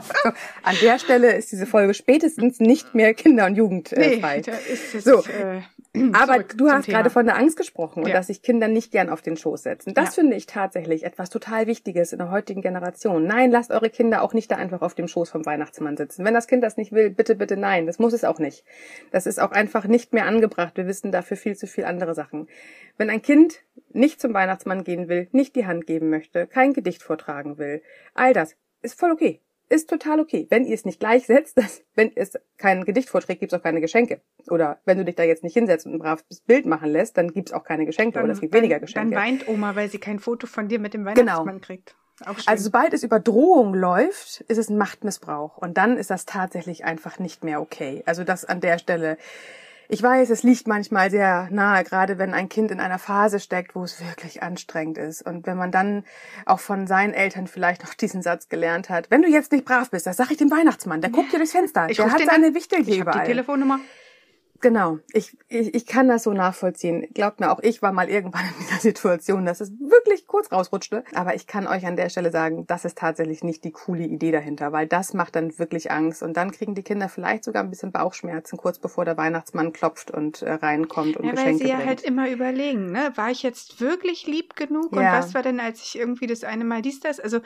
so, 0.01 0.29
an 0.63 0.75
der 0.81 0.99
Stelle 0.99 1.37
ist 1.37 1.53
diese 1.53 1.65
Folge 1.65 1.93
spätestens 1.93 2.59
nicht 2.59 2.95
mehr 2.95 3.13
Kinder- 3.13 3.45
und 3.45 3.55
Jugendfrei. 3.55 4.15
Äh, 4.15 4.15
nee, 4.17 4.41
da 4.41 4.51
ist 4.51 4.93
es, 4.93 5.05
so, 5.05 5.19
äh, 5.19 5.61
Aber 6.13 6.41
du 6.41 6.71
hast 6.71 6.87
gerade 6.87 7.11
von 7.11 7.25
der 7.25 7.37
Angst 7.37 7.55
gesprochen 7.55 8.01
und 8.01 8.09
ja. 8.09 8.15
dass 8.15 8.27
sich 8.27 8.41
Kinder 8.41 8.67
nicht 8.67 8.91
gern 8.91 9.09
auf 9.09 9.21
den 9.21 9.37
Schoß 9.37 9.61
setzen. 9.61 9.93
Das 9.93 10.15
ja. 10.15 10.21
finde 10.21 10.35
ich 10.35 10.47
tatsächlich 10.47 11.03
etwas 11.03 11.29
total 11.29 11.67
Wichtiges 11.67 12.13
in 12.13 12.19
der 12.19 12.31
heutigen 12.31 12.61
Generation. 12.61 13.25
Nein, 13.27 13.51
lasst 13.51 13.69
eure 13.69 13.91
Kinder 13.91 14.23
auch 14.23 14.33
nicht 14.33 14.49
da 14.49 14.55
einfach 14.55 14.81
auf 14.81 14.95
dem 14.95 15.07
Schoß 15.07 15.29
vom 15.29 15.45
Weihnachtsmann 15.45 15.95
sitzen. 15.95 16.25
Wenn 16.25 16.33
das 16.33 16.47
Kind 16.47 16.63
das 16.63 16.77
nicht 16.77 16.93
will, 16.93 17.11
bitte, 17.11 17.35
bitte 17.35 17.57
nein. 17.57 17.85
Das 17.85 17.99
muss 17.99 18.13
es 18.13 18.23
auch 18.23 18.39
nicht. 18.39 18.63
Das 19.11 19.27
ist 19.27 19.39
auch 19.39 19.51
einfach 19.51 19.85
nicht 19.85 20.13
mehr 20.13 20.25
angebracht. 20.25 20.77
Wir 20.77 20.87
wissen 20.87 21.11
dafür 21.11 21.37
viel 21.37 21.55
zu 21.55 21.67
viel 21.67 21.85
andere 21.85 22.15
Sachen. 22.15 22.47
Wenn 22.97 23.11
ein 23.11 23.21
Kind 23.21 23.61
nicht 23.91 24.19
zum 24.19 24.33
Weihnachtsmann 24.33 24.83
gehen 24.83 25.09
will, 25.09 25.27
nicht 25.31 25.55
die 25.55 25.67
Hand 25.67 25.85
geben 25.85 26.09
möchte, 26.09 26.47
kein 26.47 26.73
Gedicht 26.73 27.03
vortragen 27.03 27.59
will, 27.59 27.83
all 28.15 28.33
das 28.33 28.55
ist 28.81 28.99
voll 28.99 29.11
okay 29.11 29.41
ist 29.73 29.89
total 29.89 30.19
okay. 30.19 30.45
Wenn 30.49 30.65
ihr 30.65 30.75
es 30.75 30.85
nicht 30.85 30.99
gleichsetzt, 30.99 31.57
dass, 31.57 31.83
wenn 31.95 32.11
es 32.15 32.33
kein 32.57 32.85
Gedicht 32.85 33.09
vorträgt, 33.09 33.39
gibt 33.39 33.51
es 33.51 33.59
auch 33.59 33.63
keine 33.63 33.81
Geschenke. 33.81 34.21
Oder 34.49 34.79
wenn 34.85 34.97
du 34.97 35.05
dich 35.05 35.15
da 35.15 35.23
jetzt 35.23 35.43
nicht 35.43 35.53
hinsetzt 35.53 35.85
und 35.85 35.93
ein 35.93 35.99
braves 35.99 36.41
Bild 36.41 36.65
machen 36.65 36.89
lässt, 36.89 37.17
dann 37.17 37.29
gibt 37.29 37.49
es 37.49 37.53
auch 37.53 37.63
keine 37.63 37.85
Geschenke 37.85 38.13
dann, 38.13 38.25
oder 38.25 38.33
es 38.33 38.41
gibt 38.41 38.53
dann, 38.53 38.61
weniger 38.61 38.79
Geschenke. 38.79 39.15
Dann 39.15 39.23
weint 39.23 39.47
Oma, 39.47 39.75
weil 39.75 39.89
sie 39.89 39.99
kein 39.99 40.19
Foto 40.19 40.47
von 40.47 40.67
dir 40.67 40.79
mit 40.79 40.93
dem 40.93 41.03
genau. 41.03 41.15
Weihnachtsmann 41.15 41.55
genau. 41.55 41.65
kriegt. 41.65 41.95
Also 42.45 42.65
sobald 42.65 42.93
es 42.93 43.03
über 43.03 43.19
Drohung 43.19 43.74
läuft, 43.74 44.41
ist 44.41 44.57
es 44.57 44.69
ein 44.69 44.77
Machtmissbrauch. 44.77 45.57
Und 45.57 45.77
dann 45.77 45.98
ist 45.98 46.09
das 46.09 46.25
tatsächlich 46.25 46.86
einfach 46.86 47.19
nicht 47.19 47.43
mehr 47.43 47.59
okay. 47.59 48.03
Also 48.05 48.24
das 48.24 48.45
an 48.45 48.62
der 48.62 48.77
Stelle 48.77 49.17
ich 49.93 50.01
weiß, 50.01 50.31
es 50.31 50.41
liegt 50.41 50.67
manchmal 50.67 51.12
sehr 51.12 51.47
nahe, 51.51 51.83
gerade 51.83 52.17
wenn 52.17 52.33
ein 52.33 52.50
Kind 52.50 52.71
in 52.71 52.79
einer 52.79 52.97
Phase 52.97 53.39
steckt, 53.39 53.75
wo 53.75 53.83
es 53.83 54.01
wirklich 54.01 54.41
anstrengend 54.41 54.97
ist. 54.97 55.21
Und 55.21 55.45
wenn 55.45 55.55
man 55.55 55.71
dann 55.71 56.03
auch 56.47 56.59
von 56.59 56.88
seinen 56.88 57.13
Eltern 57.13 57.45
vielleicht 57.45 57.83
noch 57.83 57.93
diesen 58.03 58.23
Satz 58.23 58.50
gelernt 58.50 58.89
hat, 58.89 59.12
wenn 59.12 59.21
du 59.21 59.29
jetzt 59.29 59.51
nicht 59.51 59.65
brav 59.65 59.91
bist, 59.91 60.07
das 60.07 60.17
sage 60.17 60.31
ich 60.31 60.38
dem 60.38 60.50
Weihnachtsmann, 60.50 61.01
der 61.01 61.12
guckt 61.12 61.31
dir 61.31 61.38
durchs 61.38 61.51
Fenster, 61.51 61.89
ich 61.89 61.97
der 61.97 62.12
hat 62.12 62.21
seine 62.25 62.55
Wichtel 62.55 62.83
hier 62.83 63.01
überall. 63.01 63.21
Die 63.21 63.27
Telefonnummer. 63.27 63.79
Genau, 64.63 65.00
ich, 65.12 65.38
ich, 65.50 65.75
ich 65.75 65.86
kann 65.86 66.08
das 66.08 66.24
so 66.24 66.32
nachvollziehen. 66.32 67.05
Glaubt 67.13 67.41
mir, 67.41 67.51
auch 67.51 67.60
ich 67.60 67.82
war 67.82 67.91
mal 67.91 68.10
irgendwann 68.10 68.46
in 68.46 68.53
dieser 68.62 68.79
Situation, 68.79 69.46
dass 69.46 69.60
es 69.60 69.72
wirklich 69.77 70.25
kurz 70.25 70.53
rausrutschte. 70.53 71.03
Aber 71.13 71.36
ich 71.36 71.48
kann 71.48 71.67
euch 71.67 71.86
an 71.86 71.98
der 71.98 72.08
Stelle 72.08 72.32
sagen, 72.32 72.65
das 72.65 72.86
ist 72.86 72.98
tatsächlich 72.98 73.43
nicht 73.43 73.65
die 73.65 73.74
coole 73.74 74.05
Idee 74.05 74.32
dahinter, 74.32 74.72
weil 74.72 74.88
das 74.88 75.13
macht 75.13 75.36
dann 75.36 75.60
wirklich 75.60 75.91
Angst. 75.91 76.24
Und 76.24 76.38
dann 76.38 76.51
kriegen 76.51 76.75
die 76.75 76.82
Kinder 76.82 77.10
vielleicht 77.10 77.43
sogar 77.43 77.62
ein 77.62 77.70
bisschen 77.72 77.91
Bauchschmerzen, 77.91 78.55
kurz 78.55 78.79
bevor 78.79 79.03
der 79.03 79.17
Weihnachtsmann 79.17 79.74
klopft 79.74 80.12
und 80.12 80.41
äh, 80.43 80.53
reinkommt 80.53 81.17
und 81.17 81.25
ja, 81.25 81.32
Geschenke 81.32 81.51
Weil 81.51 81.60
sie 81.60 81.67
ja 81.67 81.75
bringt. 81.75 81.89
halt 81.89 82.01
immer 82.03 82.29
überlegen, 82.29 82.93
ne? 82.93 83.12
War 83.15 83.32
ich 83.32 83.43
jetzt 83.43 83.82
wirklich 83.82 84.27
lieb 84.27 84.55
genug? 84.55 84.96
Ja. 84.96 85.00
Und 85.00 85.20
was 85.20 85.34
war 85.34 85.41
denn, 85.41 85.60
als 85.60 85.82
ich 85.82 86.00
irgendwie 86.00 86.27
das 86.27 86.46
eine 86.46 86.63
Mal 86.63 86.82
dies, 86.82 87.01
das? 87.01 87.20
Also 87.20 87.41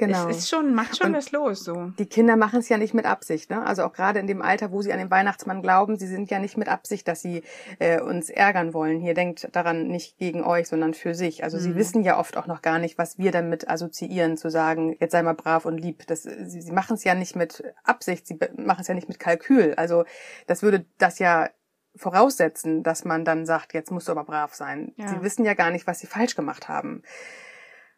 Genau. 0.00 0.30
Es 0.30 0.38
ist 0.38 0.48
schon, 0.48 0.72
macht 0.72 0.96
schon 0.96 1.08
und 1.08 1.14
was 1.14 1.30
los, 1.30 1.62
so. 1.62 1.92
Die 1.98 2.06
Kinder 2.06 2.36
machen 2.36 2.60
es 2.60 2.70
ja 2.70 2.78
nicht 2.78 2.94
mit 2.94 3.04
Absicht, 3.04 3.50
ne? 3.50 3.66
Also 3.66 3.84
auch 3.84 3.92
gerade 3.92 4.18
in 4.18 4.26
dem 4.26 4.40
Alter, 4.40 4.72
wo 4.72 4.80
sie 4.80 4.94
an 4.94 4.98
den 4.98 5.10
Weihnachtsmann 5.10 5.60
glauben, 5.60 5.98
sie 5.98 6.06
sind 6.06 6.30
ja 6.30 6.38
nicht 6.38 6.56
mit 6.56 6.68
Absicht, 6.68 7.06
dass 7.06 7.20
sie 7.20 7.42
äh, 7.80 8.00
uns 8.00 8.30
ärgern 8.30 8.72
wollen. 8.72 8.98
Hier 8.98 9.12
denkt 9.12 9.48
daran 9.52 9.88
nicht 9.88 10.16
gegen 10.16 10.42
euch, 10.42 10.68
sondern 10.68 10.94
für 10.94 11.14
sich. 11.14 11.44
Also 11.44 11.58
mhm. 11.58 11.62
sie 11.62 11.74
wissen 11.76 12.02
ja 12.02 12.18
oft 12.18 12.38
auch 12.38 12.46
noch 12.46 12.62
gar 12.62 12.78
nicht, 12.78 12.96
was 12.96 13.18
wir 13.18 13.30
damit 13.30 13.68
assoziieren, 13.68 14.38
zu 14.38 14.48
sagen, 14.50 14.96
jetzt 15.00 15.12
sei 15.12 15.22
mal 15.22 15.34
brav 15.34 15.66
und 15.66 15.76
lieb. 15.76 16.06
Das, 16.06 16.22
sie, 16.22 16.62
sie 16.62 16.72
machen 16.72 16.94
es 16.94 17.04
ja 17.04 17.14
nicht 17.14 17.36
mit 17.36 17.62
Absicht, 17.84 18.26
sie 18.26 18.38
machen 18.56 18.80
es 18.80 18.88
ja 18.88 18.94
nicht 18.94 19.08
mit 19.08 19.20
Kalkül. 19.20 19.74
Also 19.74 20.04
das 20.46 20.62
würde 20.62 20.86
das 20.96 21.18
ja 21.18 21.50
voraussetzen, 21.94 22.82
dass 22.82 23.04
man 23.04 23.26
dann 23.26 23.44
sagt, 23.44 23.74
jetzt 23.74 23.90
musst 23.90 24.08
du 24.08 24.12
aber 24.12 24.24
brav 24.24 24.54
sein. 24.54 24.94
Ja. 24.96 25.08
Sie 25.08 25.20
wissen 25.20 25.44
ja 25.44 25.52
gar 25.52 25.70
nicht, 25.70 25.86
was 25.86 25.98
sie 25.98 26.06
falsch 26.06 26.36
gemacht 26.36 26.70
haben. 26.70 27.02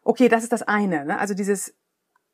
Okay, 0.03 0.29
das 0.29 0.43
ist 0.43 0.51
das 0.51 0.63
eine. 0.63 1.05
Ne? 1.05 1.19
Also 1.21 1.35
dieses 1.35 1.77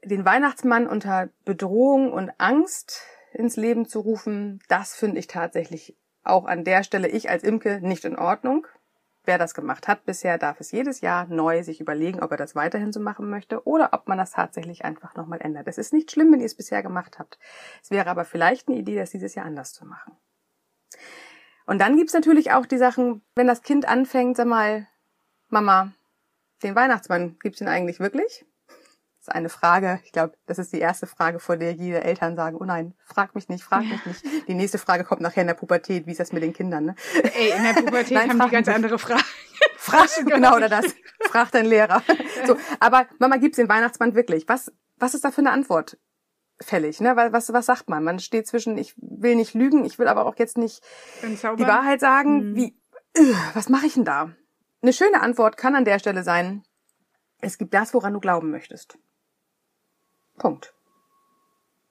den 0.04 0.24
Weihnachtsmann 0.24 0.86
unter 0.86 1.28
Bedrohung 1.44 2.12
und 2.12 2.30
Angst 2.38 3.02
ins 3.32 3.56
Leben 3.56 3.86
zu 3.86 4.00
rufen, 4.00 4.60
das 4.68 4.94
finde 4.94 5.18
ich 5.18 5.26
tatsächlich 5.26 5.96
auch 6.22 6.46
an 6.46 6.64
der 6.64 6.82
Stelle 6.82 7.08
ich 7.08 7.30
als 7.30 7.42
Imke 7.42 7.80
nicht 7.80 8.04
in 8.04 8.18
Ordnung. 8.18 8.66
Wer 9.24 9.38
das 9.38 9.52
gemacht 9.52 9.88
hat 9.88 10.04
bisher, 10.04 10.38
darf 10.38 10.60
es 10.60 10.72
jedes 10.72 11.00
Jahr 11.02 11.26
neu 11.26 11.62
sich 11.62 11.80
überlegen, 11.80 12.20
ob 12.20 12.30
er 12.30 12.36
das 12.38 12.54
weiterhin 12.54 12.92
so 12.92 13.00
machen 13.00 13.28
möchte 13.28 13.66
oder 13.66 13.90
ob 13.92 14.08
man 14.08 14.16
das 14.16 14.30
tatsächlich 14.30 14.84
einfach 14.84 15.14
nochmal 15.16 15.40
ändert. 15.42 15.68
Es 15.68 15.76
ist 15.76 15.92
nicht 15.92 16.10
schlimm, 16.10 16.32
wenn 16.32 16.40
ihr 16.40 16.46
es 16.46 16.56
bisher 16.56 16.82
gemacht 16.82 17.18
habt. 17.18 17.38
Es 17.82 17.90
wäre 17.90 18.08
aber 18.08 18.24
vielleicht 18.24 18.68
eine 18.68 18.78
Idee, 18.78 18.96
das 18.96 19.10
dieses 19.10 19.34
Jahr 19.34 19.44
anders 19.44 19.74
zu 19.74 19.84
machen. 19.84 20.16
Und 21.66 21.80
dann 21.80 21.96
gibt's 21.96 22.14
natürlich 22.14 22.52
auch 22.52 22.64
die 22.64 22.78
Sachen, 22.78 23.22
wenn 23.34 23.46
das 23.46 23.62
Kind 23.62 23.86
anfängt, 23.86 24.38
sag 24.38 24.46
mal, 24.46 24.86
Mama, 25.48 25.92
den 26.62 26.74
Weihnachtsmann, 26.74 27.38
gibt's 27.40 27.60
ihn 27.60 27.68
eigentlich 27.68 28.00
wirklich? 28.00 28.46
Ist 29.28 29.34
eine 29.34 29.50
Frage. 29.50 30.00
Ich 30.04 30.12
glaube, 30.12 30.34
das 30.46 30.58
ist 30.58 30.72
die 30.72 30.78
erste 30.78 31.06
Frage, 31.06 31.38
vor 31.38 31.58
der 31.58 31.72
jede 31.72 32.02
Eltern 32.02 32.34
sagen, 32.34 32.56
oh 32.58 32.64
nein, 32.64 32.94
frag 33.04 33.34
mich 33.34 33.48
nicht, 33.48 33.62
frag 33.62 33.84
mich 33.84 34.04
nicht. 34.06 34.24
Die 34.48 34.54
nächste 34.54 34.78
Frage 34.78 35.04
kommt 35.04 35.20
nachher 35.20 35.42
in 35.42 35.48
der 35.48 35.54
Pubertät. 35.54 36.06
Wie 36.06 36.12
ist 36.12 36.20
das 36.20 36.32
mit 36.32 36.42
den 36.42 36.54
Kindern? 36.54 36.86
Ne? 36.86 36.94
Ey, 37.34 37.52
in 37.54 37.62
der 37.62 37.74
Pubertät 37.74 38.10
nein, 38.12 38.30
haben 38.30 38.40
die 38.40 38.54
ganz 38.54 38.68
andere 38.68 38.98
Fragen. 38.98 39.22
Frag, 39.76 40.08
genau, 40.24 40.56
oder 40.56 40.70
das. 40.70 40.94
Frag 41.20 41.50
deinen 41.50 41.66
Lehrer. 41.66 42.02
So, 42.46 42.56
aber 42.80 43.06
Mama, 43.18 43.36
gibt's 43.36 43.56
den 43.56 43.68
Weihnachtsmann 43.68 44.14
wirklich? 44.14 44.48
Was, 44.48 44.72
was 44.96 45.14
ist 45.14 45.24
da 45.24 45.30
für 45.30 45.42
eine 45.42 45.50
Antwort? 45.50 45.98
fällig, 46.60 47.00
ne? 47.00 47.14
Was, 47.14 47.52
was 47.52 47.66
sagt 47.66 47.88
man? 47.88 48.02
Man 48.02 48.18
steht 48.18 48.48
zwischen, 48.48 48.78
ich 48.78 48.92
will 48.96 49.36
nicht 49.36 49.54
lügen, 49.54 49.84
ich 49.84 50.00
will 50.00 50.08
aber 50.08 50.26
auch 50.26 50.34
jetzt 50.38 50.58
nicht 50.58 50.82
die 51.22 51.66
Wahrheit 51.66 52.00
sagen. 52.00 52.50
Mhm. 52.50 52.56
Wie, 52.56 52.76
äh, 53.14 53.32
was 53.54 53.68
mache 53.68 53.86
ich 53.86 53.94
denn 53.94 54.04
da? 54.04 54.32
Eine 54.82 54.92
schöne 54.92 55.20
Antwort 55.20 55.56
kann 55.56 55.76
an 55.76 55.84
der 55.84 56.00
Stelle 56.00 56.24
sein, 56.24 56.64
es 57.40 57.58
gibt 57.58 57.74
das, 57.74 57.94
woran 57.94 58.12
du 58.12 58.20
glauben 58.20 58.50
möchtest. 58.50 58.98
Punkt. 60.38 60.74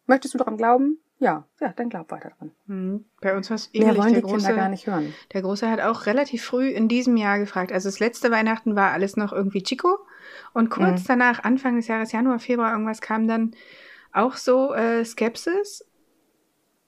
Möchtest 0.06 0.34
du 0.34 0.38
daran 0.38 0.58
glauben? 0.58 1.00
Ja, 1.20 1.46
ja, 1.60 1.74
dann 1.76 1.90
glaub 1.90 2.12
weiter 2.12 2.32
dran. 2.38 2.52
Mhm. 2.68 3.06
Bei 3.22 3.36
uns 3.36 3.50
war 3.50 3.56
es 3.56 3.70
ähnlich. 3.74 3.92
Mehr 3.92 3.98
wollen 3.98 4.14
der 4.14 4.22
die 4.22 4.28
Große, 4.28 4.46
Kinder 4.48 4.62
gar 4.62 4.70
nicht 4.70 4.86
hören. 4.86 5.14
Der 5.34 5.42
Große 5.42 5.70
hat 5.70 5.82
auch 5.82 6.06
relativ 6.06 6.46
früh 6.46 6.70
in 6.70 6.88
diesem 6.88 7.18
Jahr 7.18 7.40
gefragt. 7.40 7.72
Also 7.72 7.90
das 7.90 8.00
letzte 8.00 8.30
Weihnachten 8.30 8.76
war 8.76 8.92
alles 8.92 9.18
noch 9.18 9.34
irgendwie 9.34 9.64
Chico. 9.64 9.98
Und 10.54 10.70
kurz 10.70 11.04
mhm. 11.04 11.08
danach, 11.08 11.44
Anfang 11.44 11.76
des 11.76 11.88
Jahres, 11.88 12.12
Januar, 12.12 12.40
Februar, 12.40 12.72
irgendwas 12.72 13.02
kam 13.02 13.28
dann 13.28 13.56
auch 14.14 14.36
so 14.36 14.74
äh, 14.74 15.04
Skepsis. 15.04 15.84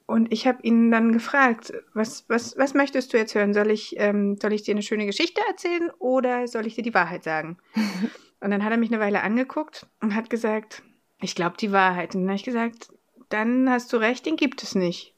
Und 0.06 0.32
ich 0.32 0.46
habe 0.46 0.58
ihn 0.62 0.90
dann 0.90 1.12
gefragt, 1.12 1.72
was, 1.94 2.24
was, 2.28 2.56
was 2.56 2.74
möchtest 2.74 3.12
du 3.12 3.16
jetzt 3.16 3.34
hören? 3.34 3.54
Soll 3.54 3.70
ich, 3.70 3.94
ähm, 3.98 4.36
soll 4.40 4.52
ich 4.52 4.62
dir 4.62 4.74
eine 4.74 4.82
schöne 4.82 5.06
Geschichte 5.06 5.40
erzählen 5.48 5.90
oder 5.98 6.46
soll 6.46 6.66
ich 6.66 6.76
dir 6.76 6.82
die 6.82 6.94
Wahrheit 6.94 7.24
sagen? 7.24 7.58
und 8.40 8.50
dann 8.50 8.64
hat 8.64 8.70
er 8.70 8.78
mich 8.78 8.92
eine 8.92 9.00
Weile 9.00 9.22
angeguckt 9.22 9.86
und 10.00 10.14
hat 10.14 10.30
gesagt, 10.30 10.82
ich 11.20 11.34
glaube 11.34 11.56
die 11.58 11.72
Wahrheit. 11.72 12.14
Und 12.14 12.22
dann 12.22 12.30
habe 12.30 12.36
ich 12.36 12.44
gesagt, 12.44 12.92
dann 13.28 13.70
hast 13.70 13.92
du 13.92 13.96
recht, 13.96 14.26
den 14.26 14.36
gibt 14.36 14.62
es 14.62 14.74
nicht. 14.74 15.14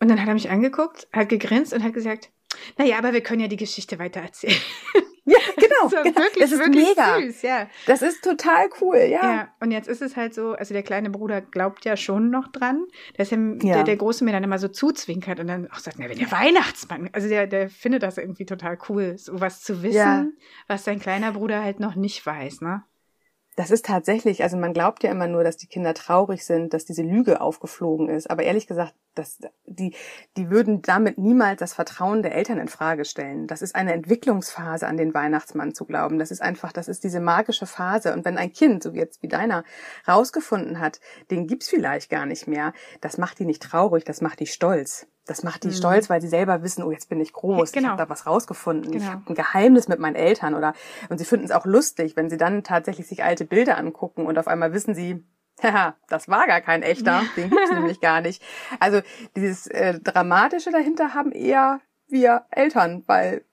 Und 0.00 0.08
dann 0.08 0.20
hat 0.20 0.28
er 0.28 0.34
mich 0.34 0.50
angeguckt, 0.50 1.08
hat 1.12 1.28
gegrinst 1.28 1.72
und 1.72 1.82
hat 1.82 1.94
gesagt, 1.94 2.30
naja, 2.76 2.98
aber 2.98 3.12
wir 3.12 3.22
können 3.22 3.40
ja 3.40 3.48
die 3.48 3.56
Geschichte 3.56 3.98
weiter 3.98 4.20
erzählen. 4.20 4.60
Ja, 5.24 5.38
genau. 5.56 5.88
so, 5.88 5.96
genau. 6.02 6.16
Wirklich, 6.16 6.42
das 6.42 6.52
ist 6.52 6.68
mega. 6.68 7.20
Süß, 7.20 7.42
ja. 7.42 7.68
Das 7.86 8.02
ist 8.02 8.24
total 8.24 8.68
cool, 8.80 8.96
ja. 8.96 9.22
Ja, 9.22 9.48
und 9.60 9.70
jetzt 9.70 9.88
ist 9.88 10.02
es 10.02 10.16
halt 10.16 10.34
so, 10.34 10.54
also 10.54 10.74
der 10.74 10.82
kleine 10.82 11.10
Bruder 11.10 11.40
glaubt 11.40 11.84
ja 11.84 11.96
schon 11.96 12.30
noch 12.30 12.48
dran, 12.48 12.86
dass 13.16 13.30
er, 13.30 13.38
ja. 13.38 13.74
der, 13.74 13.84
der 13.84 13.96
Große 13.96 14.24
mir 14.24 14.32
dann 14.32 14.42
immer 14.42 14.58
so 14.58 14.68
zuzwinkert 14.68 15.38
und 15.38 15.46
dann 15.46 15.70
auch 15.70 15.78
sagt, 15.78 15.98
na, 15.98 16.08
wenn 16.08 16.18
der 16.18 16.32
Weihnachtsmann, 16.32 17.08
also 17.12 17.28
der, 17.28 17.46
der 17.46 17.68
findet 17.70 18.02
das 18.02 18.18
irgendwie 18.18 18.46
total 18.46 18.78
cool, 18.88 19.16
sowas 19.16 19.62
zu 19.62 19.82
wissen, 19.82 19.94
ja. 19.94 20.26
was 20.66 20.84
sein 20.84 20.98
kleiner 20.98 21.32
Bruder 21.32 21.62
halt 21.62 21.78
noch 21.78 21.94
nicht 21.94 22.24
weiß, 22.24 22.60
ne? 22.60 22.82
Das 23.54 23.70
ist 23.70 23.84
tatsächlich, 23.84 24.42
also 24.42 24.56
man 24.56 24.72
glaubt 24.72 25.02
ja 25.02 25.10
immer 25.10 25.26
nur, 25.26 25.44
dass 25.44 25.58
die 25.58 25.66
Kinder 25.66 25.92
traurig 25.92 26.44
sind, 26.44 26.72
dass 26.72 26.86
diese 26.86 27.02
Lüge 27.02 27.40
aufgeflogen 27.40 28.08
ist. 28.08 28.30
Aber 28.30 28.42
ehrlich 28.44 28.66
gesagt, 28.66 28.94
das, 29.14 29.40
die, 29.74 29.94
die 30.36 30.50
würden 30.50 30.82
damit 30.82 31.18
niemals 31.18 31.60
das 31.60 31.74
Vertrauen 31.74 32.22
der 32.22 32.34
Eltern 32.34 32.58
in 32.58 32.68
Frage 32.68 33.04
stellen. 33.04 33.46
Das 33.46 33.62
ist 33.62 33.74
eine 33.74 33.92
Entwicklungsphase, 33.92 34.86
an 34.86 34.96
den 34.96 35.14
Weihnachtsmann 35.14 35.74
zu 35.74 35.84
glauben. 35.84 36.18
Das 36.18 36.30
ist 36.30 36.42
einfach, 36.42 36.72
das 36.72 36.88
ist 36.88 37.04
diese 37.04 37.20
magische 37.20 37.66
Phase. 37.66 38.12
Und 38.12 38.24
wenn 38.24 38.38
ein 38.38 38.52
Kind, 38.52 38.82
so 38.82 38.94
wie 38.94 38.98
jetzt 38.98 39.22
wie 39.22 39.28
deiner, 39.28 39.64
rausgefunden 40.06 40.80
hat, 40.80 41.00
den 41.30 41.46
gibt's 41.46 41.68
vielleicht 41.68 42.10
gar 42.10 42.26
nicht 42.26 42.46
mehr, 42.46 42.72
das 43.00 43.18
macht 43.18 43.38
die 43.38 43.46
nicht 43.46 43.62
traurig, 43.62 44.04
das 44.04 44.20
macht 44.20 44.40
die 44.40 44.46
stolz. 44.46 45.06
Das 45.26 45.44
macht 45.44 45.62
die 45.62 45.68
mhm. 45.68 45.74
stolz, 45.74 46.10
weil 46.10 46.20
sie 46.20 46.28
selber 46.28 46.62
wissen, 46.62 46.82
oh, 46.82 46.90
jetzt 46.90 47.08
bin 47.08 47.20
ich 47.20 47.32
groß, 47.32 47.70
genau. 47.70 47.86
ich 47.86 47.90
habe 47.92 48.02
da 48.02 48.08
was 48.08 48.26
rausgefunden, 48.26 48.90
genau. 48.90 49.04
ich 49.04 49.10
habe 49.10 49.22
ein 49.28 49.34
Geheimnis 49.34 49.86
mit 49.86 50.00
meinen 50.00 50.16
Eltern 50.16 50.54
oder 50.54 50.74
und 51.10 51.18
sie 51.18 51.24
finden 51.24 51.44
es 51.44 51.52
auch 51.52 51.64
lustig, 51.64 52.16
wenn 52.16 52.28
sie 52.28 52.36
dann 52.36 52.64
tatsächlich 52.64 53.06
sich 53.06 53.22
alte 53.22 53.44
Bilder 53.44 53.78
angucken 53.78 54.26
und 54.26 54.36
auf 54.36 54.48
einmal 54.48 54.72
wissen 54.72 54.96
sie, 54.96 55.24
Haha, 55.62 55.96
das 56.08 56.28
war 56.28 56.46
gar 56.46 56.60
kein 56.60 56.82
echter, 56.82 57.22
den 57.36 57.50
gibt's 57.50 57.70
nämlich 57.70 58.00
gar 58.00 58.20
nicht. 58.20 58.42
Also 58.80 59.00
dieses 59.36 59.66
äh, 59.66 60.00
Dramatische 60.00 60.70
dahinter 60.70 61.14
haben 61.14 61.32
eher 61.32 61.80
wir 62.08 62.44
Eltern, 62.50 63.04
weil 63.06 63.44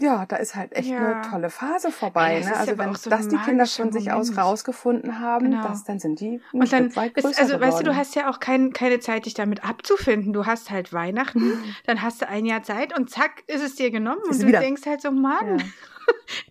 ja, 0.00 0.26
da 0.26 0.36
ist 0.36 0.54
halt 0.54 0.74
echt 0.74 0.88
ja. 0.90 0.98
eine 0.98 1.22
tolle 1.28 1.50
Phase 1.50 1.90
vorbei. 1.90 2.40
Ja, 2.40 2.50
ne? 2.50 2.56
Also 2.56 2.78
wenn 2.78 2.94
so 2.94 3.10
das 3.10 3.28
die 3.28 3.36
Kinder 3.36 3.66
von 3.66 3.92
sich 3.92 4.12
aus 4.12 4.36
rausgefunden 4.36 5.18
haben, 5.20 5.50
genau. 5.50 5.66
das, 5.66 5.84
dann 5.84 5.98
sind 5.98 6.20
die 6.20 6.40
ein 6.52 6.60
und 6.60 6.72
dann 6.72 6.94
weit 6.94 7.14
größer 7.14 7.30
ist, 7.30 7.38
Also 7.38 7.54
geworden. 7.54 7.68
weißt 7.68 7.80
du, 7.80 7.84
du 7.84 7.96
hast 7.96 8.14
ja 8.14 8.30
auch 8.30 8.38
kein, 8.38 8.72
keine 8.72 9.00
Zeit, 9.00 9.26
dich 9.26 9.34
damit 9.34 9.64
abzufinden. 9.64 10.32
Du 10.32 10.46
hast 10.46 10.70
halt 10.70 10.92
Weihnachten, 10.92 11.48
mhm. 11.48 11.74
dann 11.86 12.02
hast 12.02 12.22
du 12.22 12.28
ein 12.28 12.46
Jahr 12.46 12.62
Zeit 12.62 12.96
und 12.96 13.10
zack, 13.10 13.42
ist 13.46 13.62
es 13.62 13.74
dir 13.74 13.90
genommen 13.90 14.20
ist 14.28 14.36
und 14.36 14.42
du 14.42 14.48
wieder. 14.48 14.60
denkst 14.60 14.86
halt 14.86 15.00
so, 15.00 15.10
Mann, 15.10 15.58
ja. 15.58 15.64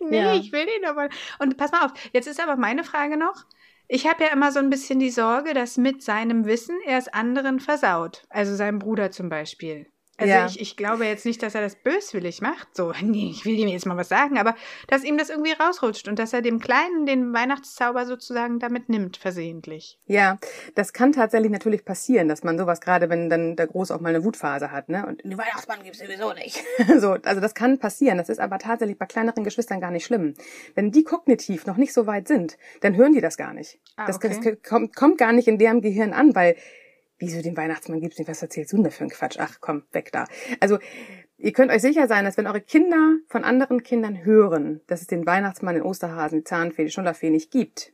nee, 0.00 0.36
ich 0.36 0.52
will 0.52 0.66
den 0.66 0.88
aber. 0.88 1.08
Und 1.38 1.56
pass 1.56 1.72
mal 1.72 1.86
auf, 1.86 1.92
jetzt 2.12 2.28
ist 2.28 2.40
aber 2.40 2.56
meine 2.56 2.84
Frage 2.84 3.16
noch, 3.16 3.46
ich 3.88 4.06
habe 4.06 4.24
ja 4.24 4.30
immer 4.32 4.52
so 4.52 4.58
ein 4.58 4.70
bisschen 4.70 4.98
die 4.98 5.10
Sorge, 5.10 5.54
dass 5.54 5.78
mit 5.78 6.02
seinem 6.02 6.44
Wissen 6.44 6.78
er 6.84 6.98
es 6.98 7.08
anderen 7.08 7.58
versaut. 7.58 8.24
Also 8.28 8.54
seinem 8.54 8.78
Bruder 8.78 9.10
zum 9.10 9.30
Beispiel. 9.30 9.86
Also 10.18 10.32
ja. 10.32 10.46
ich, 10.46 10.60
ich 10.60 10.76
glaube 10.76 11.06
jetzt 11.06 11.24
nicht, 11.24 11.42
dass 11.44 11.54
er 11.54 11.60
das 11.60 11.76
böswillig 11.76 12.42
macht. 12.42 12.76
So, 12.76 12.92
nee, 13.02 13.30
ich 13.30 13.44
will 13.44 13.56
ihm 13.58 13.68
jetzt 13.68 13.86
mal 13.86 13.96
was 13.96 14.08
sagen, 14.08 14.36
aber 14.36 14.54
dass 14.88 15.04
ihm 15.04 15.16
das 15.16 15.30
irgendwie 15.30 15.52
rausrutscht 15.52 16.08
und 16.08 16.18
dass 16.18 16.32
er 16.32 16.42
dem 16.42 16.58
Kleinen 16.58 17.06
den 17.06 17.32
Weihnachtszauber 17.32 18.04
sozusagen 18.04 18.58
damit 18.58 18.88
nimmt, 18.88 19.16
versehentlich. 19.16 19.98
Ja, 20.06 20.38
das 20.74 20.92
kann 20.92 21.12
tatsächlich 21.12 21.52
natürlich 21.52 21.84
passieren, 21.84 22.28
dass 22.28 22.42
man 22.42 22.58
sowas, 22.58 22.80
gerade 22.80 23.08
wenn 23.08 23.30
dann 23.30 23.54
der 23.54 23.68
Groß 23.68 23.92
auch 23.92 24.00
mal 24.00 24.08
eine 24.08 24.24
Wutphase 24.24 24.72
hat, 24.72 24.88
ne? 24.88 25.06
Und 25.06 25.22
den 25.22 25.38
Weihnachtsmann 25.38 25.84
gibt's 25.84 26.00
sowieso 26.00 26.32
nicht. 26.32 26.64
so, 26.98 27.12
also 27.12 27.40
das 27.40 27.54
kann 27.54 27.78
passieren. 27.78 28.18
Das 28.18 28.28
ist 28.28 28.40
aber 28.40 28.58
tatsächlich 28.58 28.98
bei 28.98 29.06
kleineren 29.06 29.44
Geschwistern 29.44 29.80
gar 29.80 29.92
nicht 29.92 30.04
schlimm. 30.04 30.34
Wenn 30.74 30.90
die 30.90 31.04
kognitiv 31.04 31.64
noch 31.66 31.76
nicht 31.76 31.92
so 31.92 32.08
weit 32.08 32.26
sind, 32.26 32.58
dann 32.80 32.96
hören 32.96 33.12
die 33.12 33.20
das 33.20 33.36
gar 33.36 33.54
nicht. 33.54 33.78
Ah, 33.96 34.06
das, 34.06 34.16
okay. 34.16 34.28
das 34.42 34.68
kommt, 34.68 34.96
kommt 34.96 35.18
gar 35.18 35.32
nicht 35.32 35.46
in 35.46 35.58
deren 35.58 35.80
Gehirn 35.80 36.12
an, 36.12 36.34
weil 36.34 36.56
wieso 37.18 37.42
den 37.42 37.56
Weihnachtsmann 37.56 38.00
gibt's 38.00 38.18
nicht? 38.18 38.28
Was 38.28 38.42
erzählst 38.42 38.72
du 38.72 38.76
denn 38.76 38.84
da 38.84 38.90
für 38.90 39.04
ein 39.04 39.10
Quatsch? 39.10 39.36
Ach 39.38 39.58
komm, 39.60 39.82
weg 39.92 40.10
da. 40.12 40.26
Also 40.60 40.78
ihr 41.36 41.52
könnt 41.52 41.70
euch 41.70 41.82
sicher 41.82 42.08
sein, 42.08 42.24
dass 42.24 42.36
wenn 42.36 42.46
eure 42.46 42.60
Kinder 42.60 43.16
von 43.28 43.44
anderen 43.44 43.82
Kindern 43.82 44.24
hören, 44.24 44.80
dass 44.86 45.00
es 45.00 45.06
den 45.06 45.26
Weihnachtsmann, 45.26 45.74
den 45.74 45.84
Osterhasen, 45.84 46.38
die 46.38 46.44
Zahnfee, 46.44 46.84
die 46.84 46.90
Schunderfee 46.90 47.30
nicht 47.30 47.50
gibt, 47.50 47.92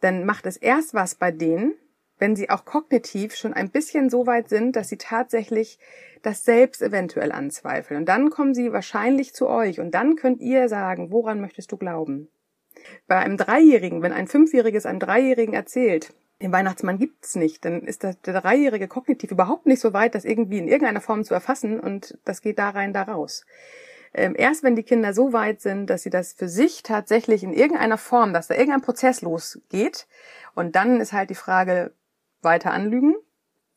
dann 0.00 0.24
macht 0.24 0.46
es 0.46 0.56
erst 0.56 0.94
was 0.94 1.14
bei 1.14 1.30
denen, 1.30 1.74
wenn 2.18 2.36
sie 2.36 2.50
auch 2.50 2.64
kognitiv 2.64 3.34
schon 3.34 3.52
ein 3.52 3.70
bisschen 3.70 4.08
so 4.08 4.26
weit 4.26 4.48
sind, 4.48 4.76
dass 4.76 4.88
sie 4.88 4.96
tatsächlich 4.96 5.78
das 6.22 6.44
selbst 6.44 6.82
eventuell 6.82 7.30
anzweifeln. 7.30 8.00
Und 8.00 8.08
dann 8.08 8.30
kommen 8.30 8.54
sie 8.54 8.72
wahrscheinlich 8.72 9.34
zu 9.34 9.48
euch 9.48 9.80
und 9.80 9.92
dann 9.92 10.16
könnt 10.16 10.40
ihr 10.40 10.68
sagen, 10.68 11.10
woran 11.10 11.40
möchtest 11.40 11.72
du 11.72 11.76
glauben? 11.76 12.28
Bei 13.06 13.16
einem 13.16 13.36
Dreijährigen, 13.36 14.02
wenn 14.02 14.12
ein 14.12 14.28
Fünfjähriges 14.28 14.86
einem 14.86 15.00
Dreijährigen 15.00 15.54
erzählt, 15.54 16.14
den 16.42 16.52
Weihnachtsmann 16.52 16.98
gibt's 16.98 17.34
nicht, 17.34 17.64
dann 17.64 17.82
ist 17.82 18.02
der, 18.02 18.14
der 18.14 18.40
Dreijährige 18.40 18.88
kognitiv 18.88 19.30
überhaupt 19.30 19.66
nicht 19.66 19.80
so 19.80 19.92
weit, 19.92 20.14
das 20.14 20.24
irgendwie 20.24 20.58
in 20.58 20.68
irgendeiner 20.68 21.00
Form 21.00 21.24
zu 21.24 21.34
erfassen 21.34 21.80
und 21.80 22.18
das 22.24 22.42
geht 22.42 22.58
da 22.58 22.70
rein, 22.70 22.92
da 22.92 23.02
raus. 23.02 23.46
Ähm, 24.12 24.34
erst 24.36 24.62
wenn 24.62 24.76
die 24.76 24.82
Kinder 24.82 25.14
so 25.14 25.32
weit 25.32 25.60
sind, 25.60 25.88
dass 25.88 26.02
sie 26.02 26.10
das 26.10 26.32
für 26.32 26.48
sich 26.48 26.82
tatsächlich 26.82 27.42
in 27.42 27.52
irgendeiner 27.52 27.98
Form, 27.98 28.32
dass 28.32 28.48
da 28.48 28.54
irgendein 28.54 28.82
Prozess 28.82 29.22
losgeht 29.22 30.06
und 30.54 30.76
dann 30.76 31.00
ist 31.00 31.12
halt 31.12 31.30
die 31.30 31.34
Frage, 31.34 31.92
weiter 32.42 32.72
anlügen 32.72 33.16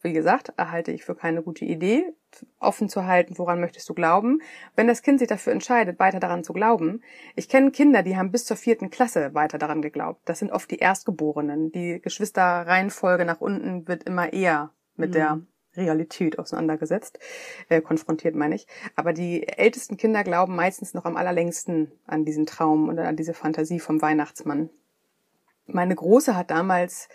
wie 0.01 0.13
gesagt, 0.13 0.53
erhalte 0.57 0.91
ich 0.91 1.03
für 1.03 1.15
keine 1.15 1.41
gute 1.41 1.65
Idee, 1.65 2.13
offen 2.59 2.87
zu 2.89 3.05
halten, 3.05 3.37
woran 3.37 3.59
möchtest 3.59 3.89
du 3.89 3.93
glauben. 3.93 4.41
Wenn 4.75 4.87
das 4.87 5.01
Kind 5.01 5.19
sich 5.19 5.27
dafür 5.27 5.51
entscheidet, 5.51 5.99
weiter 5.99 6.19
daran 6.19 6.43
zu 6.43 6.53
glauben, 6.53 7.01
ich 7.35 7.49
kenne 7.49 7.71
Kinder, 7.71 8.03
die 8.03 8.15
haben 8.15 8.31
bis 8.31 8.45
zur 8.45 8.57
vierten 8.57 8.89
Klasse 8.89 9.33
weiter 9.33 9.57
daran 9.57 9.81
geglaubt. 9.81 10.21
Das 10.25 10.39
sind 10.39 10.51
oft 10.51 10.71
die 10.71 10.77
Erstgeborenen. 10.77 11.71
Die 11.71 12.01
Geschwisterreihenfolge 12.01 13.25
nach 13.25 13.41
unten 13.41 13.87
wird 13.87 14.03
immer 14.03 14.31
eher 14.31 14.71
mit 14.95 15.09
mhm. 15.09 15.13
der 15.13 15.41
Realität 15.75 16.39
auseinandergesetzt, 16.39 17.19
äh, 17.69 17.81
konfrontiert 17.81 18.35
meine 18.35 18.55
ich. 18.55 18.67
Aber 18.95 19.13
die 19.13 19.47
ältesten 19.47 19.97
Kinder 19.97 20.23
glauben 20.23 20.55
meistens 20.55 20.93
noch 20.93 21.05
am 21.05 21.15
allerlängsten 21.15 21.91
an 22.05 22.25
diesen 22.25 22.45
Traum 22.45 22.89
und 22.89 22.99
an 22.99 23.15
diese 23.15 23.33
Fantasie 23.33 23.79
vom 23.79 24.01
Weihnachtsmann. 24.01 24.69
Meine 25.65 25.95
Große 25.95 26.35
hat 26.35 26.51
damals 26.51 27.09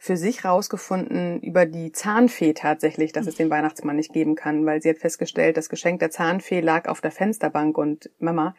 für 0.00 0.16
sich 0.16 0.44
rausgefunden 0.44 1.40
über 1.40 1.66
die 1.66 1.90
Zahnfee 1.90 2.52
tatsächlich, 2.52 3.12
dass 3.12 3.26
es 3.26 3.34
den 3.34 3.50
Weihnachtsmann 3.50 3.96
nicht 3.96 4.12
geben 4.12 4.36
kann, 4.36 4.64
weil 4.64 4.80
sie 4.80 4.90
hat 4.90 4.98
festgestellt, 4.98 5.56
das 5.56 5.68
Geschenk 5.68 5.98
der 5.98 6.10
Zahnfee 6.10 6.60
lag 6.60 6.88
auf 6.88 7.00
der 7.00 7.10
Fensterbank 7.10 7.76
und 7.76 8.08
Mama, 8.20 8.54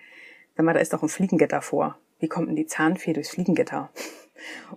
sag 0.58 0.66
mal, 0.66 0.74
da 0.74 0.82
ist 0.82 0.92
doch 0.92 1.02
ein 1.02 1.10
Fliegengitter 1.10 1.62
vor. 1.62 1.98
Wie 2.20 2.28
kommt 2.28 2.50
denn 2.50 2.58
die 2.58 2.66
Zahnfee 2.66 3.14
durchs 3.14 3.30
Fliegengitter? 3.30 3.90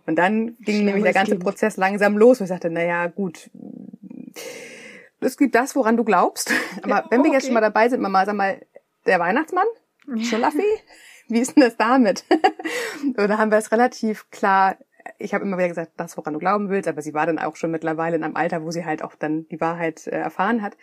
Und 0.07 0.17
dann 0.17 0.57
ging 0.59 0.75
Schlimmes 0.75 0.85
nämlich 0.87 1.05
der 1.05 1.13
ganze 1.13 1.33
kind. 1.33 1.45
Prozess 1.45 1.77
langsam 1.77 2.19
los 2.19 2.41
und 2.41 2.47
ich 2.47 2.49
sagte, 2.49 2.69
na 2.69 2.83
ja, 2.83 3.07
gut, 3.07 3.49
es 5.21 5.37
gibt 5.37 5.55
das, 5.55 5.77
woran 5.77 5.97
du 5.97 6.03
glaubst. 6.03 6.53
Aber 6.83 6.97
ja, 6.97 7.05
wenn 7.11 7.21
wir 7.21 7.29
okay. 7.29 7.35
jetzt 7.35 7.45
schon 7.45 7.55
mal 7.55 7.61
dabei 7.61 7.89
sind, 7.89 8.01
Mama, 8.01 8.27
sag 8.27 8.35
mal, 8.35 8.61
der 9.07 9.21
Weihnachtsmann? 9.21 9.67
Schlaffi? 10.19 10.65
Wie 11.29 11.39
ist 11.39 11.57
denn 11.57 11.63
das 11.63 11.77
damit? 11.77 12.25
und 13.05 13.17
da 13.17 13.39
haben 13.39 13.53
wir 13.53 13.59
es 13.59 13.71
relativ 13.71 14.29
klar 14.31 14.77
ich 15.19 15.35
habe 15.35 15.45
immer 15.45 15.59
wieder 15.59 15.69
gesagt, 15.69 15.93
das, 15.97 16.17
woran 16.17 16.35
du 16.35 16.39
glauben 16.39 16.69
willst, 16.69 16.89
aber 16.89 17.03
sie 17.03 17.15
war 17.15 17.27
dann 17.27 17.39
auch 17.39 17.57
schon 17.57 17.71
mittlerweile 17.71 18.17
in 18.17 18.25
einem 18.25 18.37
Alter, 18.37 18.63
wo 18.63 18.71
sie 18.71 18.85
halt 18.85 19.03
auch 19.03 19.15
dann 19.15 19.47
die 19.49 19.61
Wahrheit 19.61 20.07
äh, 20.07 20.19
erfahren 20.19 20.63
hat. 20.63 20.77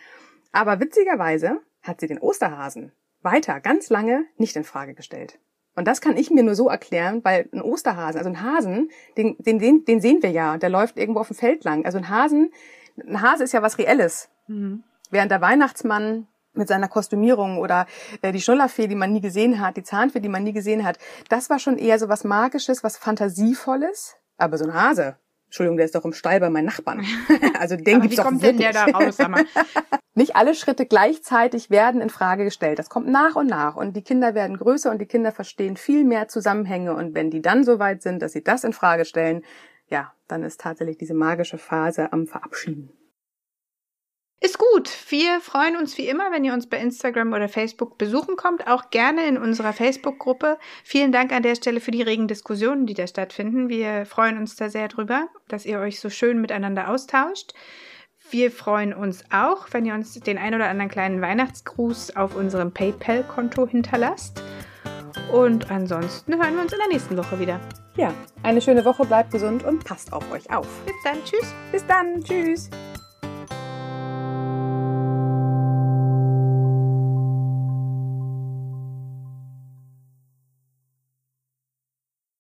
Aber 0.52 0.80
witzigerweise 0.80 1.62
hat 1.82 2.00
sie 2.00 2.08
den 2.08 2.20
Osterhasen 2.20 2.92
weiter 3.22 3.60
ganz 3.60 3.90
lange 3.90 4.26
nicht 4.38 4.56
in 4.56 4.64
Frage 4.64 4.94
gestellt. 4.94 5.40
Und 5.76 5.88
das 5.88 6.02
kann 6.02 6.18
ich 6.18 6.30
mir 6.30 6.44
nur 6.44 6.56
so 6.56 6.68
erklären, 6.68 7.24
weil 7.24 7.48
ein 7.54 7.62
Osterhasen, 7.62 8.18
also 8.18 8.30
ein 8.30 8.42
Hasen, 8.42 8.90
den, 9.18 9.38
den, 9.40 9.86
den 9.86 10.02
sehen 10.02 10.22
wir 10.22 10.32
ja, 10.32 10.58
der 10.58 10.70
läuft 10.70 10.98
irgendwo 10.98 11.22
auf 11.22 11.28
dem 11.28 11.38
Feld 11.38 11.64
lang. 11.64 11.86
Also 11.86 11.98
ein 11.98 12.10
Hasen, 12.10 12.52
ein 12.98 13.22
Hase 13.22 13.44
ist 13.44 13.54
ja 13.54 13.62
was 13.62 13.78
Reelles. 13.78 14.30
Mhm. 14.48 14.84
Während 15.10 15.32
der 15.32 15.42
Weihnachtsmann 15.42 16.28
mit 16.54 16.68
seiner 16.68 16.88
Kostümierung 16.88 17.58
oder 17.58 17.86
äh, 18.22 18.32
die 18.32 18.42
Schnullerfee, 18.42 18.88
die 18.88 18.96
man 18.96 19.12
nie 19.12 19.22
gesehen 19.22 19.60
hat, 19.60 19.78
die 19.78 19.84
Zahnfee, 19.84 20.20
die 20.20 20.30
man 20.30 20.44
nie 20.44 20.54
gesehen 20.54 20.84
hat, 20.84 20.98
das 21.30 21.50
war 21.50 21.60
schon 21.60 21.78
eher 21.78 22.00
so 22.00 22.10
was 22.10 22.24
Magisches, 22.24 22.84
was 22.84 22.98
Fantasievolles. 22.98 24.16
Aber 24.38 24.58
so 24.58 24.66
ein 24.66 24.74
Hase, 24.74 25.18
Entschuldigung, 25.50 25.78
der 25.78 25.86
ist 25.86 25.96
doch 25.96 26.06
im 26.06 26.14
Stall 26.14 26.40
bei 26.40 26.50
meinen 26.50 26.66
Nachbarn. 26.66 27.04
Also 27.60 27.76
den 27.76 28.02
gibt's 28.02 28.18
wie 28.18 28.22
kommt 28.22 28.42
wirklich. 28.42 28.72
denn 28.72 28.74
der 28.74 28.92
da 28.92 28.98
raus? 28.98 29.18
Nicht 30.14 30.36
alle 30.36 30.56
Schritte 30.56 30.86
gleichzeitig 30.86 31.70
werden 31.70 32.02
in 32.02 32.10
Frage 32.10 32.44
gestellt. 32.44 32.80
Das 32.80 32.90
kommt 32.90 33.08
nach 33.08 33.36
und 33.36 33.48
nach 33.48 33.76
und 33.76 33.96
die 33.96 34.02
Kinder 34.02 34.34
werden 34.34 34.58
größer 34.58 34.92
und 34.92 35.00
die 35.00 35.06
Kinder 35.06 35.32
verstehen 35.32 35.76
viel 35.76 36.06
mehr 36.06 36.28
Zusammenhänge 36.28 36.94
und 36.96 37.16
wenn 37.16 37.32
die 37.32 37.42
dann 37.42 37.64
so 37.64 37.80
weit 37.80 38.02
sind, 38.02 38.22
dass 38.22 38.34
sie 38.34 38.44
das 38.44 38.64
in 38.64 38.74
Frage 38.74 39.06
stellen, 39.06 39.44
ja, 39.88 40.14
dann 40.28 40.44
ist 40.44 40.62
tatsächlich 40.62 40.98
diese 40.98 41.14
magische 41.14 41.58
Phase 41.58 42.14
am 42.14 42.28
Verabschieden. 42.28 42.92
Ist 44.42 44.58
gut. 44.58 44.90
Wir 45.10 45.42
freuen 45.42 45.76
uns 45.76 45.98
wie 45.98 46.08
immer, 46.08 46.32
wenn 46.32 46.46
ihr 46.46 46.54
uns 46.54 46.70
bei 46.70 46.78
Instagram 46.78 47.34
oder 47.34 47.50
Facebook 47.50 47.98
besuchen 47.98 48.38
kommt, 48.38 48.68
auch 48.68 48.90
gerne 48.90 49.28
in 49.28 49.38
unserer 49.38 49.74
Facebook-Gruppe. 49.74 50.58
Vielen 50.86 51.12
Dank 51.12 51.34
an 51.34 51.44
der 51.44 51.56
Stelle 51.56 51.82
für 51.82 51.92
die 51.92 52.04
regen 52.04 52.30
Diskussionen, 52.30 52.86
die 52.86 52.94
da 52.94 53.06
stattfinden. 53.06 53.68
Wir 53.68 54.06
freuen 54.06 54.38
uns 54.38 54.56
da 54.56 54.70
sehr 54.70 54.88
drüber, 54.88 55.28
dass 55.50 55.66
ihr 55.66 55.80
euch 55.80 56.00
so 56.00 56.10
schön 56.10 56.40
miteinander 56.40 56.90
austauscht. 56.90 57.54
Wir 58.32 58.50
freuen 58.50 58.94
uns 58.94 59.26
auch, 59.30 59.68
wenn 59.72 59.86
ihr 59.86 59.94
uns 59.94 60.14
den 60.14 60.38
ein 60.38 60.56
oder 60.56 60.70
anderen 60.70 60.90
kleinen 60.90 61.20
Weihnachtsgruß 61.20 62.16
auf 62.16 62.36
unserem 62.36 62.72
PayPal-Konto 62.74 63.68
hinterlasst. 63.68 64.42
Und 65.34 65.70
ansonsten 65.70 66.36
hören 66.42 66.56
wir 66.56 66.62
uns 66.62 66.72
in 66.72 66.80
der 66.80 66.88
nächsten 66.88 67.18
Woche 67.18 67.40
wieder. 67.40 67.60
Ja, 67.98 68.14
eine 68.44 68.62
schöne 68.62 68.86
Woche, 68.86 69.06
bleibt 69.06 69.32
gesund 69.32 69.66
und 69.66 69.84
passt 69.84 70.14
auf 70.14 70.32
euch 70.32 70.50
auf. 70.50 70.68
Bis 70.86 70.96
dann, 71.04 71.18
tschüss. 71.26 71.54
Bis 71.74 71.86
dann, 71.86 72.24
tschüss. 72.24 72.70